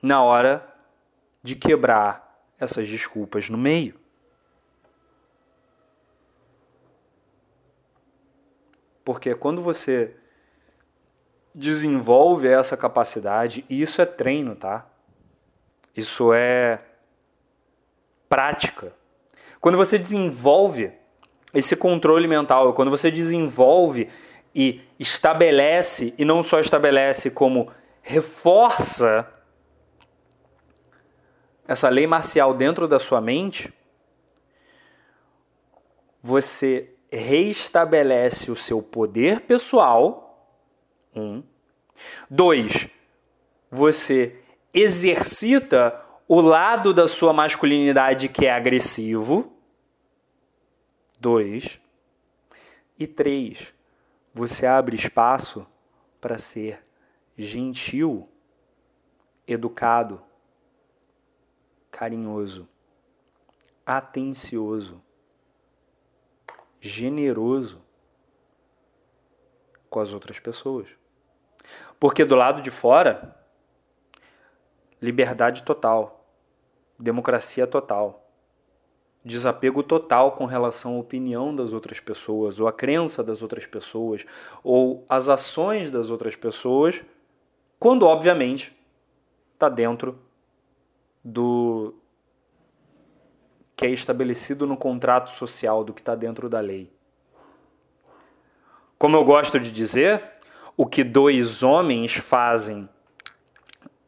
na 0.00 0.22
hora 0.22 0.66
de 1.42 1.54
quebrar 1.54 2.48
essas 2.58 2.88
desculpas 2.88 3.50
no 3.50 3.58
meio. 3.58 4.00
Porque 9.04 9.34
quando 9.34 9.60
você 9.60 10.16
desenvolve 11.54 12.48
essa 12.48 12.74
capacidade, 12.74 13.66
e 13.68 13.82
isso 13.82 14.00
é 14.00 14.06
treino, 14.06 14.56
tá? 14.56 14.86
Isso 15.94 16.32
é 16.32 16.82
prática. 18.30 19.03
Quando 19.64 19.78
você 19.78 19.98
desenvolve 19.98 20.92
esse 21.54 21.74
controle 21.74 22.28
mental, 22.28 22.74
quando 22.74 22.90
você 22.90 23.10
desenvolve 23.10 24.10
e 24.54 24.82
estabelece, 24.98 26.12
e 26.18 26.24
não 26.26 26.42
só 26.42 26.60
estabelece, 26.60 27.30
como 27.30 27.72
reforça 28.02 29.26
essa 31.66 31.88
lei 31.88 32.06
marcial 32.06 32.52
dentro 32.52 32.86
da 32.86 32.98
sua 32.98 33.22
mente, 33.22 33.72
você 36.22 36.90
reestabelece 37.10 38.50
o 38.50 38.56
seu 38.56 38.82
poder 38.82 39.40
pessoal. 39.40 40.46
Um. 41.16 41.42
Dois, 42.28 42.86
você 43.70 44.42
exercita 44.74 46.04
o 46.28 46.42
lado 46.42 46.92
da 46.92 47.08
sua 47.08 47.32
masculinidade 47.32 48.28
que 48.28 48.44
é 48.44 48.52
agressivo. 48.52 49.53
Dois. 51.24 51.80
E 52.98 53.06
três, 53.06 53.72
você 54.34 54.66
abre 54.66 54.94
espaço 54.94 55.66
para 56.20 56.36
ser 56.36 56.82
gentil, 57.34 58.28
educado, 59.48 60.22
carinhoso, 61.90 62.68
atencioso, 63.86 65.02
generoso 66.78 67.82
com 69.88 70.00
as 70.00 70.12
outras 70.12 70.38
pessoas. 70.38 70.88
Porque 71.98 72.22
do 72.22 72.34
lado 72.34 72.60
de 72.60 72.70
fora, 72.70 73.34
liberdade 75.00 75.62
total, 75.62 76.28
democracia 76.98 77.66
total, 77.66 78.23
desapego 79.24 79.82
total 79.82 80.32
com 80.32 80.44
relação 80.44 80.96
à 80.96 80.98
opinião 80.98 81.54
das 81.54 81.72
outras 81.72 81.98
pessoas, 81.98 82.60
ou 82.60 82.68
à 82.68 82.72
crença 82.72 83.24
das 83.24 83.40
outras 83.40 83.64
pessoas, 83.64 84.26
ou 84.62 85.04
às 85.08 85.28
ações 85.28 85.90
das 85.90 86.10
outras 86.10 86.36
pessoas, 86.36 87.02
quando, 87.78 88.06
obviamente, 88.06 88.76
está 89.54 89.68
dentro 89.68 90.18
do 91.24 91.94
que 93.74 93.86
é 93.86 93.90
estabelecido 93.90 94.66
no 94.66 94.76
contrato 94.76 95.30
social, 95.30 95.82
do 95.82 95.92
que 95.92 96.00
está 96.00 96.14
dentro 96.14 96.48
da 96.48 96.60
lei. 96.60 96.92
Como 98.98 99.16
eu 99.16 99.24
gosto 99.24 99.58
de 99.58 99.72
dizer, 99.72 100.22
o 100.76 100.86
que 100.86 101.02
dois 101.02 101.62
homens 101.62 102.14
fazem 102.14 102.88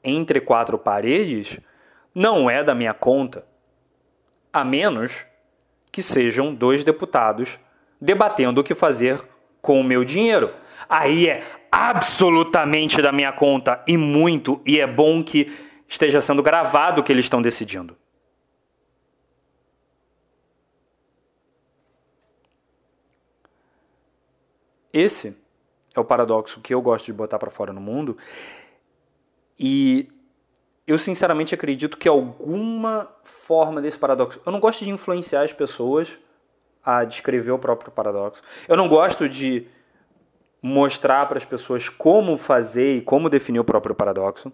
entre 0.05 0.41
quatro 0.41 0.79
paredes 0.79 1.59
não 2.15 2.49
é 2.49 2.63
da 2.63 2.75
minha 2.75 2.95
conta, 2.95 3.45
a 4.53 4.65
menos 4.65 5.25
que 5.91 6.03
sejam 6.03 6.55
dois 6.55 6.85
deputados 6.85 7.59
debatendo 8.01 8.61
o 8.61 8.65
que 8.65 8.75
fazer 8.75 9.21
com 9.61 9.81
o 9.81 9.85
meu 9.85 10.05
dinheiro. 10.05 10.55
Aí 10.89 11.29
é 11.29 11.43
absolutamente 11.71 13.03
da 13.03 13.13
minha 13.13 13.33
conta 13.33 13.83
e 13.87 13.97
muito, 13.97 14.61
e 14.65 14.79
é 14.79 14.87
bom 14.87 15.23
que 15.23 15.53
esteja 15.89 16.21
sendo 16.21 16.43
gravado 16.43 17.01
o 17.01 17.05
que 17.05 17.13
eles 17.13 17.25
estão 17.25 17.41
decidindo. 17.43 17.97
Esse 24.93 25.37
é 25.95 26.01
o 26.01 26.05
paradoxo 26.05 26.61
que 26.61 26.73
eu 26.73 26.81
gosto 26.81 27.07
de 27.07 27.13
botar 27.13 27.39
para 27.39 27.51
fora 27.51 27.73
no 27.73 27.81
mundo. 27.81 28.17
E 29.59 30.09
eu 30.87 30.99
sinceramente 30.99 31.55
acredito 31.55 31.97
que 31.97 32.09
alguma 32.09 33.11
forma 33.25 33.83
desse 33.83 33.99
paradoxo. 33.99 34.41
Eu 34.47 34.53
não 34.53 34.61
gosto 34.61 34.85
de 34.85 34.91
influenciar 34.91 35.43
as 35.43 35.53
pessoas 35.53 36.17
a 36.85 37.05
descrever 37.05 37.51
o 37.51 37.59
próprio 37.59 37.91
paradoxo. 37.91 38.41
Eu 38.69 38.77
não 38.77 38.89
gosto 38.89 39.29
de 39.29 39.67
mostrar 40.63 41.27
para 41.27 41.39
as 41.39 41.45
pessoas 41.45 41.89
como 41.89 42.39
fazer 42.39 42.99
e 42.99 43.01
como 43.03 43.29
definir 43.29 43.59
o 43.59 43.65
próprio 43.65 43.97
paradoxo. 43.97 44.53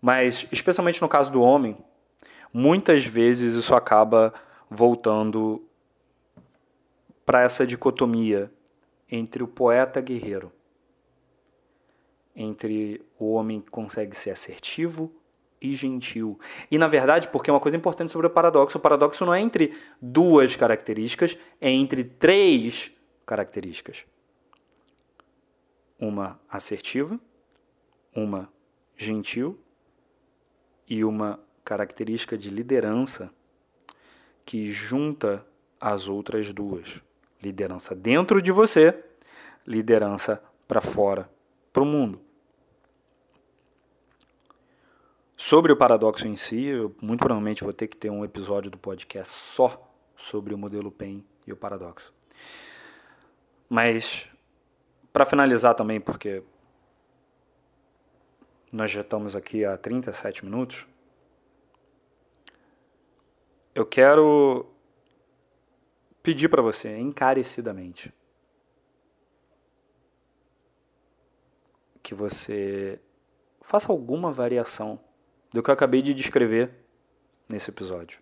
Mas, 0.00 0.46
especialmente 0.50 1.02
no 1.02 1.08
caso 1.08 1.30
do 1.30 1.42
homem, 1.42 1.76
muitas 2.50 3.04
vezes 3.04 3.54
isso 3.54 3.74
acaba 3.74 4.32
voltando 4.70 5.62
para 7.26 7.42
essa 7.42 7.66
dicotomia 7.66 8.50
entre 9.10 9.42
o 9.42 9.48
poeta 9.48 10.00
guerreiro, 10.00 10.50
entre 12.34 13.04
o 13.18 13.32
homem 13.32 13.60
que 13.60 13.70
consegue 13.70 14.16
ser 14.16 14.30
assertivo 14.30 15.12
e 15.70 15.74
gentil. 15.74 16.38
E 16.70 16.78
na 16.78 16.88
verdade, 16.88 17.28
porque 17.28 17.50
é 17.50 17.52
uma 17.52 17.60
coisa 17.60 17.76
importante 17.76 18.12
sobre 18.12 18.26
o 18.26 18.30
paradoxo, 18.30 18.78
o 18.78 18.80
paradoxo 18.80 19.24
não 19.24 19.34
é 19.34 19.40
entre 19.40 19.74
duas 20.00 20.54
características, 20.54 21.36
é 21.60 21.70
entre 21.70 22.04
três 22.04 22.90
características. 23.24 24.04
Uma 25.98 26.38
assertiva, 26.48 27.18
uma 28.14 28.48
gentil 28.96 29.58
e 30.88 31.04
uma 31.04 31.40
característica 31.64 32.38
de 32.38 32.50
liderança 32.50 33.30
que 34.44 34.68
junta 34.68 35.44
as 35.80 36.08
outras 36.08 36.52
duas. 36.52 37.00
Liderança 37.42 37.94
dentro 37.94 38.40
de 38.40 38.52
você, 38.52 39.02
liderança 39.66 40.42
para 40.68 40.80
fora, 40.80 41.28
para 41.72 41.82
o 41.82 41.86
mundo. 41.86 42.25
Sobre 45.36 45.70
o 45.70 45.76
paradoxo 45.76 46.26
em 46.26 46.34
si, 46.34 46.64
eu 46.64 46.96
muito 47.00 47.20
provavelmente 47.20 47.62
vou 47.62 47.72
ter 47.72 47.88
que 47.88 47.96
ter 47.96 48.08
um 48.08 48.24
episódio 48.24 48.70
do 48.70 48.78
podcast 48.78 49.34
só 49.34 49.86
sobre 50.16 50.54
o 50.54 50.58
modelo 50.58 50.90
PEN 50.90 51.22
e 51.46 51.52
o 51.52 51.56
paradoxo. 51.56 52.10
Mas, 53.68 54.26
para 55.12 55.26
finalizar 55.26 55.74
também, 55.74 56.00
porque 56.00 56.42
nós 58.72 58.90
já 58.90 59.02
estamos 59.02 59.36
aqui 59.36 59.62
há 59.62 59.76
37 59.76 60.42
minutos, 60.42 60.86
eu 63.74 63.84
quero 63.84 64.66
pedir 66.22 66.48
para 66.48 66.62
você 66.62 66.96
encarecidamente 66.96 68.10
que 72.02 72.14
você 72.14 72.98
faça 73.60 73.92
alguma 73.92 74.32
variação 74.32 74.98
do 75.56 75.62
que 75.62 75.70
eu 75.70 75.74
acabei 75.74 76.02
de 76.02 76.12
descrever 76.12 76.70
nesse 77.48 77.70
episódio. 77.70 78.18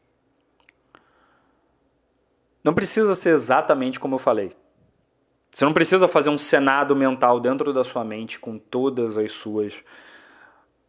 Não 2.62 2.72
precisa 2.72 3.16
ser 3.16 3.30
exatamente 3.30 3.98
como 3.98 4.14
eu 4.14 4.20
falei. 4.20 4.56
Você 5.50 5.64
não 5.64 5.72
precisa 5.72 6.06
fazer 6.06 6.30
um 6.30 6.38
senado 6.38 6.94
mental 6.94 7.40
dentro 7.40 7.72
da 7.72 7.82
sua 7.82 8.04
mente 8.04 8.38
com 8.38 8.56
todas 8.56 9.18
as 9.18 9.32
suas 9.32 9.74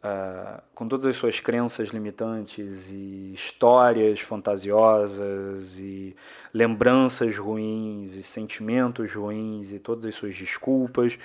uh, 0.03 0.61
com 0.75 0.87
todas 0.87 1.07
as 1.07 1.15
suas 1.17 1.39
crenças 1.39 1.89
limitantes 1.89 2.91
e 2.91 3.33
histórias 3.33 4.19
fantasiosas 4.19 5.79
e 5.79 6.15
lembranças 6.53 7.35
ruins 7.35 8.13
e 8.13 8.21
sentimentos 8.21 9.11
ruins 9.13 9.71
e 9.71 9.79
todas 9.79 10.05
as 10.05 10.13
suas 10.13 10.35
desculpas. 10.35 11.17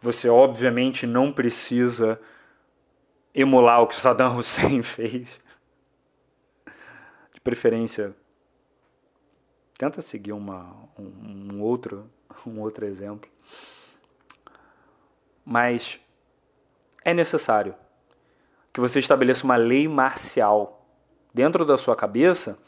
Você 0.00 0.28
obviamente 0.28 1.08
não 1.08 1.32
precisa 1.32 2.20
emular 3.34 3.82
o 3.82 3.86
que 3.86 4.00
Saddam 4.00 4.36
Hussein 4.36 4.82
fez. 4.84 5.28
De 7.32 7.40
preferência, 7.40 8.14
tenta 9.78 10.02
seguir 10.02 10.32
uma, 10.32 10.76
um, 10.98 11.54
um 11.54 11.62
outro, 11.62 12.10
um 12.46 12.60
outro 12.60 12.84
exemplo. 12.84 13.30
Mas 15.44 15.98
é 17.04 17.14
necessário 17.14 17.74
que 18.72 18.80
você 18.80 18.98
estabeleça 18.98 19.44
uma 19.44 19.56
lei 19.56 19.88
marcial 19.88 20.86
dentro 21.32 21.64
da 21.64 21.78
sua 21.78 21.96
cabeça, 21.96 22.58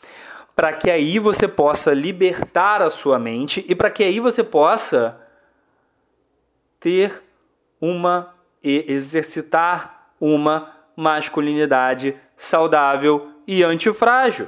para 0.55 0.73
que 0.73 0.91
aí 0.91 1.19
você 1.19 1.47
possa 1.49 1.93
libertar 1.93 2.83
a 2.83 2.91
sua 2.91 3.19
mente 3.19 3.65
e 3.69 3.75
para 3.75 3.91
que 3.91 4.03
aí 4.03 4.21
você 4.21 4.43
possa 4.43 5.21
ter 6.79 7.23
uma 7.81 8.35
e 8.63 8.85
exercitar 8.89 10.02
uma 10.23 10.71
masculinidade 10.95 12.15
saudável 12.37 13.33
e 13.45 13.65
antifrágil. 13.65 14.47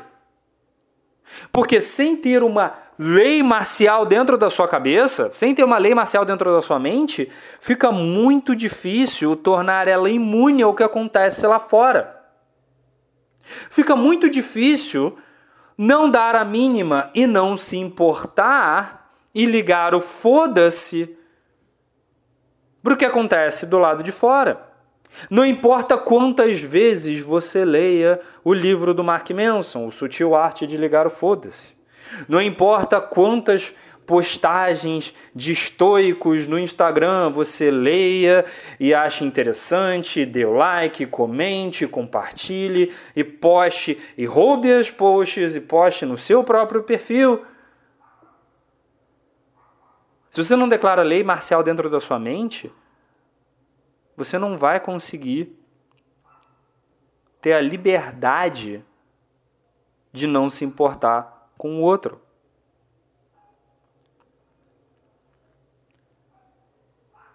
Porque 1.51 1.81
sem 1.81 2.17
ter 2.17 2.45
uma 2.45 2.75
lei 2.97 3.43
marcial 3.43 4.07
dentro 4.07 4.39
da 4.39 4.49
sua 4.49 4.69
cabeça, 4.69 5.33
sem 5.35 5.53
ter 5.53 5.65
uma 5.65 5.79
lei 5.79 5.93
marcial 5.93 6.25
dentro 6.25 6.53
da 6.53 6.63
sua 6.63 6.79
mente, 6.79 7.29
fica 7.59 7.91
muito 7.91 8.55
difícil 8.55 9.35
tornar 9.35 9.89
ela 9.89 10.09
imune 10.09 10.63
ao 10.63 10.75
que 10.75 10.85
acontece 10.85 11.45
lá 11.45 11.59
fora. 11.59 12.23
Fica 13.43 13.97
muito 13.97 14.31
difícil 14.31 15.19
não 15.77 16.09
dar 16.09 16.37
a 16.37 16.45
mínima 16.45 17.11
e 17.17 17.27
não 17.27 17.57
se 17.57 17.77
importar 17.77 19.13
e 19.35 19.45
ligar 19.45 19.93
o 19.93 20.01
foda-se 20.01 21.19
para 22.81 22.95
o 22.95 22.97
que 22.97 23.05
acontece 23.05 23.67
do 23.67 23.81
lado 23.81 24.05
de 24.05 24.13
fora. 24.13 24.74
Não 25.31 25.45
importa 25.45 25.97
quantas 25.97 26.61
vezes 26.61 27.21
você 27.21 27.65
leia 27.65 28.21
o 28.43 28.53
livro 28.53 28.93
do 28.93 29.05
Mark 29.05 29.31
Manson, 29.31 29.87
O 29.87 29.93
Sutil 29.93 30.35
Arte 30.35 30.67
de 30.67 30.77
Ligar 30.77 31.07
o 31.07 31.11
Foda-se. 31.11 31.69
Não 32.29 32.41
importa 32.41 33.01
quantas 33.01 33.75
postagens 34.07 35.15
de 35.35 35.53
estoicos 35.53 36.47
no 36.47 36.59
Instagram 36.59 37.31
você 37.31 37.71
leia 37.71 38.45
e 38.79 38.93
ache 38.93 39.25
interessante, 39.25 40.27
dê 40.27 40.45
like, 40.45 41.07
comente, 41.07 41.87
compartilhe 41.87 42.93
e 43.17 43.25
poste 43.25 43.99
e 44.17 44.27
roube 44.27 44.71
as 44.73 44.91
posts 44.91 45.57
e 45.57 45.61
poste 45.61 46.05
no 46.05 46.19
seu 46.19 46.45
próprio 46.45 46.83
perfil. 46.83 47.45
Se 50.31 50.43
você 50.43 50.57
não 50.57 50.69
declara 50.69 51.03
lei 51.03 51.23
marcial 51.23 51.63
dentro 51.63 51.89
da 51.89 52.01
sua 52.01 52.19
mente, 52.19 52.71
você 54.17 54.39
não 54.39 54.57
vai 54.57 54.79
conseguir 54.81 55.59
ter 57.41 57.53
a 57.53 57.61
liberdade 57.61 58.85
de 60.13 60.27
não 60.27 60.49
se 60.49 60.65
importar 60.65 61.51
com 61.59 61.77
o 61.77 61.83
outro. 61.83 62.21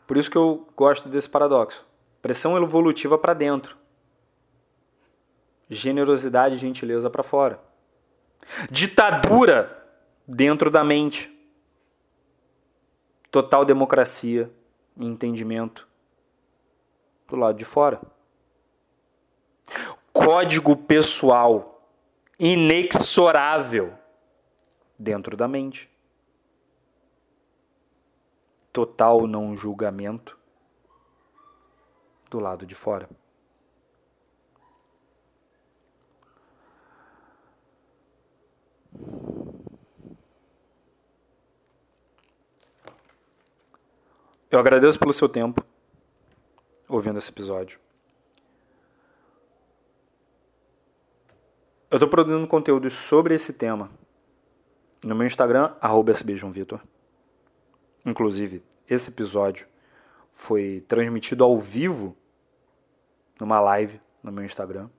Por 0.08 0.18
isso 0.18 0.32
que 0.32 0.38
eu 0.38 0.68
gosto 0.76 1.08
desse 1.08 1.30
paradoxo. 1.30 1.86
Pressão 2.22 2.58
evolutiva 2.58 3.18
para 3.18 3.34
dentro. 3.34 3.78
Generosidade 5.70 6.56
e 6.56 6.58
gentileza 6.58 7.10
para 7.10 7.22
fora. 7.22 7.62
Ditadura 8.72 9.88
dentro 10.28 10.72
da 10.72 10.84
mente. 10.84 11.32
Total 13.30 13.64
democracia 13.64 14.52
e 14.98 15.06
entendimento 15.06 15.89
do 17.30 17.36
lado 17.36 17.58
de 17.58 17.66
fora. 17.66 18.02
código 20.12 20.76
pessoal 20.76 21.88
inexorável 22.38 23.94
dentro 24.98 25.38
da 25.38 25.48
mente. 25.48 25.90
Total 28.74 29.26
não 29.28 29.56
julgamento 29.56 30.38
do 32.30 32.40
lado 32.40 32.66
de 32.66 32.76
fora. 32.76 33.10
Eu 44.52 44.60
agradeço 44.60 44.98
pelo 45.00 45.14
seu 45.14 45.30
tempo 45.30 45.69
ouvindo 46.90 47.20
esse 47.20 47.30
episódio. 47.30 47.80
Eu 51.92 51.98
estou 51.98 52.10
produzindo 52.10 52.46
conteúdo 52.48 52.90
sobre 52.90 53.36
esse 53.36 53.54
tema 53.54 53.90
no 55.04 55.16
meu 55.16 55.26
Instagram, 55.26 55.74
@sbjoãovitor. 55.82 56.82
Inclusive, 58.06 58.64
esse 58.88 59.10
episódio 59.10 59.68
foi 60.32 60.84
transmitido 60.88 61.44
ao 61.44 61.58
vivo 61.58 62.18
numa 63.40 63.60
live 63.60 64.02
no 64.22 64.32
meu 64.32 64.44
Instagram. 64.44 64.90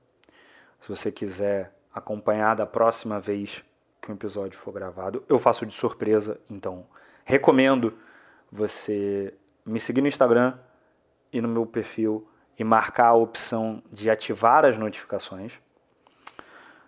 Se 0.80 0.88
você 0.88 1.12
quiser 1.12 1.76
acompanhar 1.92 2.54
da 2.54 2.66
próxima 2.66 3.20
vez 3.20 3.64
que 4.00 4.10
um 4.10 4.14
episódio 4.14 4.58
for 4.58 4.72
gravado, 4.72 5.24
eu 5.28 5.38
faço 5.38 5.66
de 5.66 5.74
surpresa, 5.74 6.40
então 6.48 6.86
recomendo 7.24 7.96
você 8.50 9.34
me 9.64 9.78
seguir 9.78 10.00
no 10.00 10.08
Instagram 10.08 10.58
e 11.32 11.40
no 11.40 11.48
meu 11.48 11.66
perfil 11.66 12.26
e 12.58 12.64
marcar 12.64 13.08
a 13.08 13.14
opção 13.14 13.82
de 13.90 14.10
ativar 14.10 14.64
as 14.64 14.76
notificações. 14.76 15.58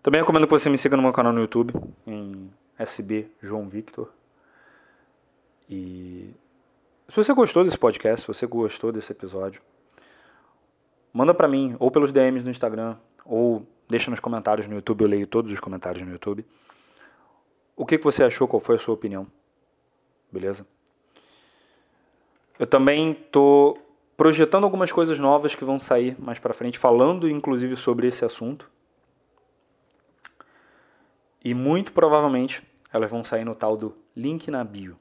Também 0.02 0.20
recomendo 0.20 0.46
que 0.46 0.50
você 0.50 0.68
me 0.68 0.76
siga 0.76 0.96
no 0.96 1.02
meu 1.02 1.12
canal 1.12 1.32
no 1.32 1.40
YouTube, 1.40 1.72
em 2.06 2.52
SB 2.78 3.30
João 3.40 3.68
Victor. 3.68 4.10
E 5.70 6.34
se 7.08 7.16
você 7.16 7.32
gostou 7.32 7.64
desse 7.64 7.78
podcast, 7.78 8.22
se 8.22 8.26
você 8.26 8.46
gostou 8.46 8.92
desse 8.92 9.12
episódio, 9.12 9.62
manda 11.12 11.32
para 11.32 11.48
mim, 11.48 11.76
ou 11.78 11.90
pelos 11.90 12.12
DMs 12.12 12.44
no 12.44 12.50
Instagram, 12.50 12.96
ou 13.24 13.66
deixa 13.88 14.10
nos 14.10 14.20
comentários 14.20 14.66
no 14.66 14.74
YouTube, 14.74 15.02
eu 15.02 15.08
leio 15.08 15.26
todos 15.26 15.52
os 15.52 15.60
comentários 15.60 16.02
no 16.02 16.10
YouTube. 16.10 16.44
O 17.76 17.86
que, 17.86 17.96
que 17.96 18.04
você 18.04 18.24
achou, 18.24 18.48
qual 18.48 18.60
foi 18.60 18.76
a 18.76 18.78
sua 18.78 18.94
opinião? 18.94 19.26
Beleza? 20.30 20.66
Eu 22.58 22.66
também 22.66 23.14
tô 23.30 23.78
projetando 24.22 24.62
algumas 24.62 24.92
coisas 24.92 25.18
novas 25.18 25.52
que 25.52 25.64
vão 25.64 25.80
sair 25.80 26.14
mais 26.16 26.38
para 26.38 26.54
frente, 26.54 26.78
falando 26.78 27.28
inclusive 27.28 27.74
sobre 27.74 28.06
esse 28.06 28.24
assunto. 28.24 28.70
E 31.44 31.52
muito 31.52 31.90
provavelmente 31.90 32.62
elas 32.92 33.10
vão 33.10 33.24
sair 33.24 33.44
no 33.44 33.52
tal 33.52 33.76
do 33.76 33.96
link 34.14 34.48
na 34.48 34.62
bio. 34.62 34.96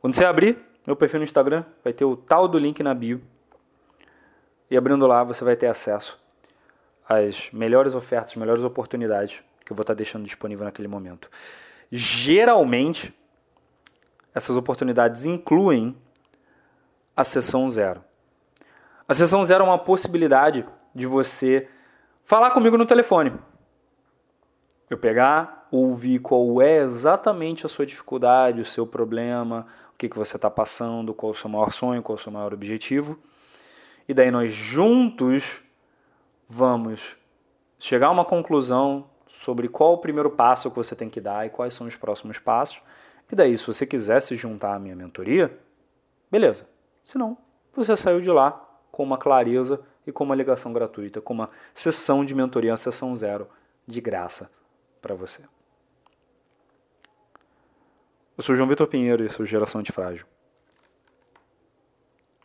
Quando 0.00 0.14
você 0.14 0.24
abrir 0.24 0.56
meu 0.86 0.96
perfil 0.96 1.18
no 1.18 1.24
Instagram, 1.24 1.62
vai 1.84 1.92
ter 1.92 2.06
o 2.06 2.16
tal 2.16 2.48
do 2.48 2.56
link 2.56 2.82
na 2.82 2.94
bio. 2.94 3.20
E 4.70 4.78
abrindo 4.78 5.06
lá, 5.06 5.22
você 5.22 5.44
vai 5.44 5.54
ter 5.54 5.66
acesso 5.66 6.18
às 7.06 7.50
melhores 7.52 7.94
ofertas, 7.94 8.34
melhores 8.36 8.64
oportunidades 8.64 9.42
que 9.62 9.70
eu 9.70 9.76
vou 9.76 9.82
estar 9.82 9.92
deixando 9.92 10.24
disponível 10.24 10.64
naquele 10.64 10.88
momento. 10.88 11.28
Geralmente, 11.90 13.14
essas 14.34 14.56
oportunidades 14.56 15.26
incluem 15.26 15.94
a 17.14 17.24
sessão 17.24 17.68
zero. 17.68 18.02
A 19.06 19.14
sessão 19.14 19.42
zero 19.44 19.64
é 19.64 19.66
uma 19.66 19.78
possibilidade 19.78 20.66
de 20.94 21.06
você 21.06 21.68
falar 22.22 22.52
comigo 22.52 22.78
no 22.78 22.86
telefone. 22.86 23.32
Eu 24.88 24.96
pegar, 24.96 25.66
ouvir 25.70 26.18
qual 26.20 26.60
é 26.62 26.76
exatamente 26.78 27.66
a 27.66 27.68
sua 27.68 27.84
dificuldade, 27.84 28.60
o 28.60 28.64
seu 28.64 28.86
problema, 28.86 29.66
o 29.92 29.96
que, 29.98 30.08
que 30.08 30.18
você 30.18 30.36
está 30.36 30.50
passando, 30.50 31.14
qual 31.14 31.32
o 31.32 31.34
seu 31.34 31.48
maior 31.48 31.72
sonho, 31.72 32.02
qual 32.02 32.16
o 32.16 32.18
seu 32.18 32.30
maior 32.30 32.52
objetivo. 32.52 33.18
E 34.08 34.14
daí 34.14 34.30
nós 34.30 34.52
juntos 34.52 35.62
vamos 36.48 37.16
chegar 37.78 38.08
a 38.08 38.10
uma 38.10 38.24
conclusão 38.24 39.06
sobre 39.26 39.68
qual 39.68 39.94
o 39.94 39.98
primeiro 39.98 40.30
passo 40.30 40.70
que 40.70 40.76
você 40.76 40.94
tem 40.94 41.08
que 41.08 41.20
dar 41.20 41.46
e 41.46 41.50
quais 41.50 41.74
são 41.74 41.86
os 41.86 41.96
próximos 41.96 42.38
passos. 42.38 42.82
E 43.30 43.34
daí, 43.34 43.56
se 43.56 43.66
você 43.66 43.86
quiser 43.86 44.20
se 44.20 44.36
juntar 44.36 44.74
à 44.74 44.78
minha 44.78 44.94
mentoria, 44.94 45.58
beleza. 46.30 46.68
Senão, 47.02 47.38
você 47.74 47.96
saiu 47.96 48.20
de 48.20 48.30
lá 48.30 48.71
com 48.92 49.02
uma 49.02 49.16
clareza 49.16 49.80
e 50.06 50.12
com 50.12 50.22
uma 50.22 50.34
ligação 50.34 50.72
gratuita, 50.72 51.20
com 51.20 51.32
uma 51.32 51.50
sessão 51.74 52.24
de 52.24 52.34
mentoria, 52.34 52.70
uma 52.70 52.76
sessão 52.76 53.16
zero 53.16 53.48
de 53.86 54.00
graça 54.00 54.50
para 55.00 55.14
você. 55.14 55.42
Eu 58.36 58.42
sou 58.42 58.54
João 58.54 58.68
Vitor 58.68 58.86
Pinheiro 58.86 59.24
e 59.24 59.30
sou 59.30 59.46
Geração 59.46 59.80
Antifrágil. 59.80 60.26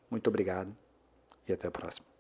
Muito 0.09 0.27
obrigado 0.29 0.75
e 1.47 1.51
até 1.51 1.67
a 1.67 1.71
próxima. 1.71 2.16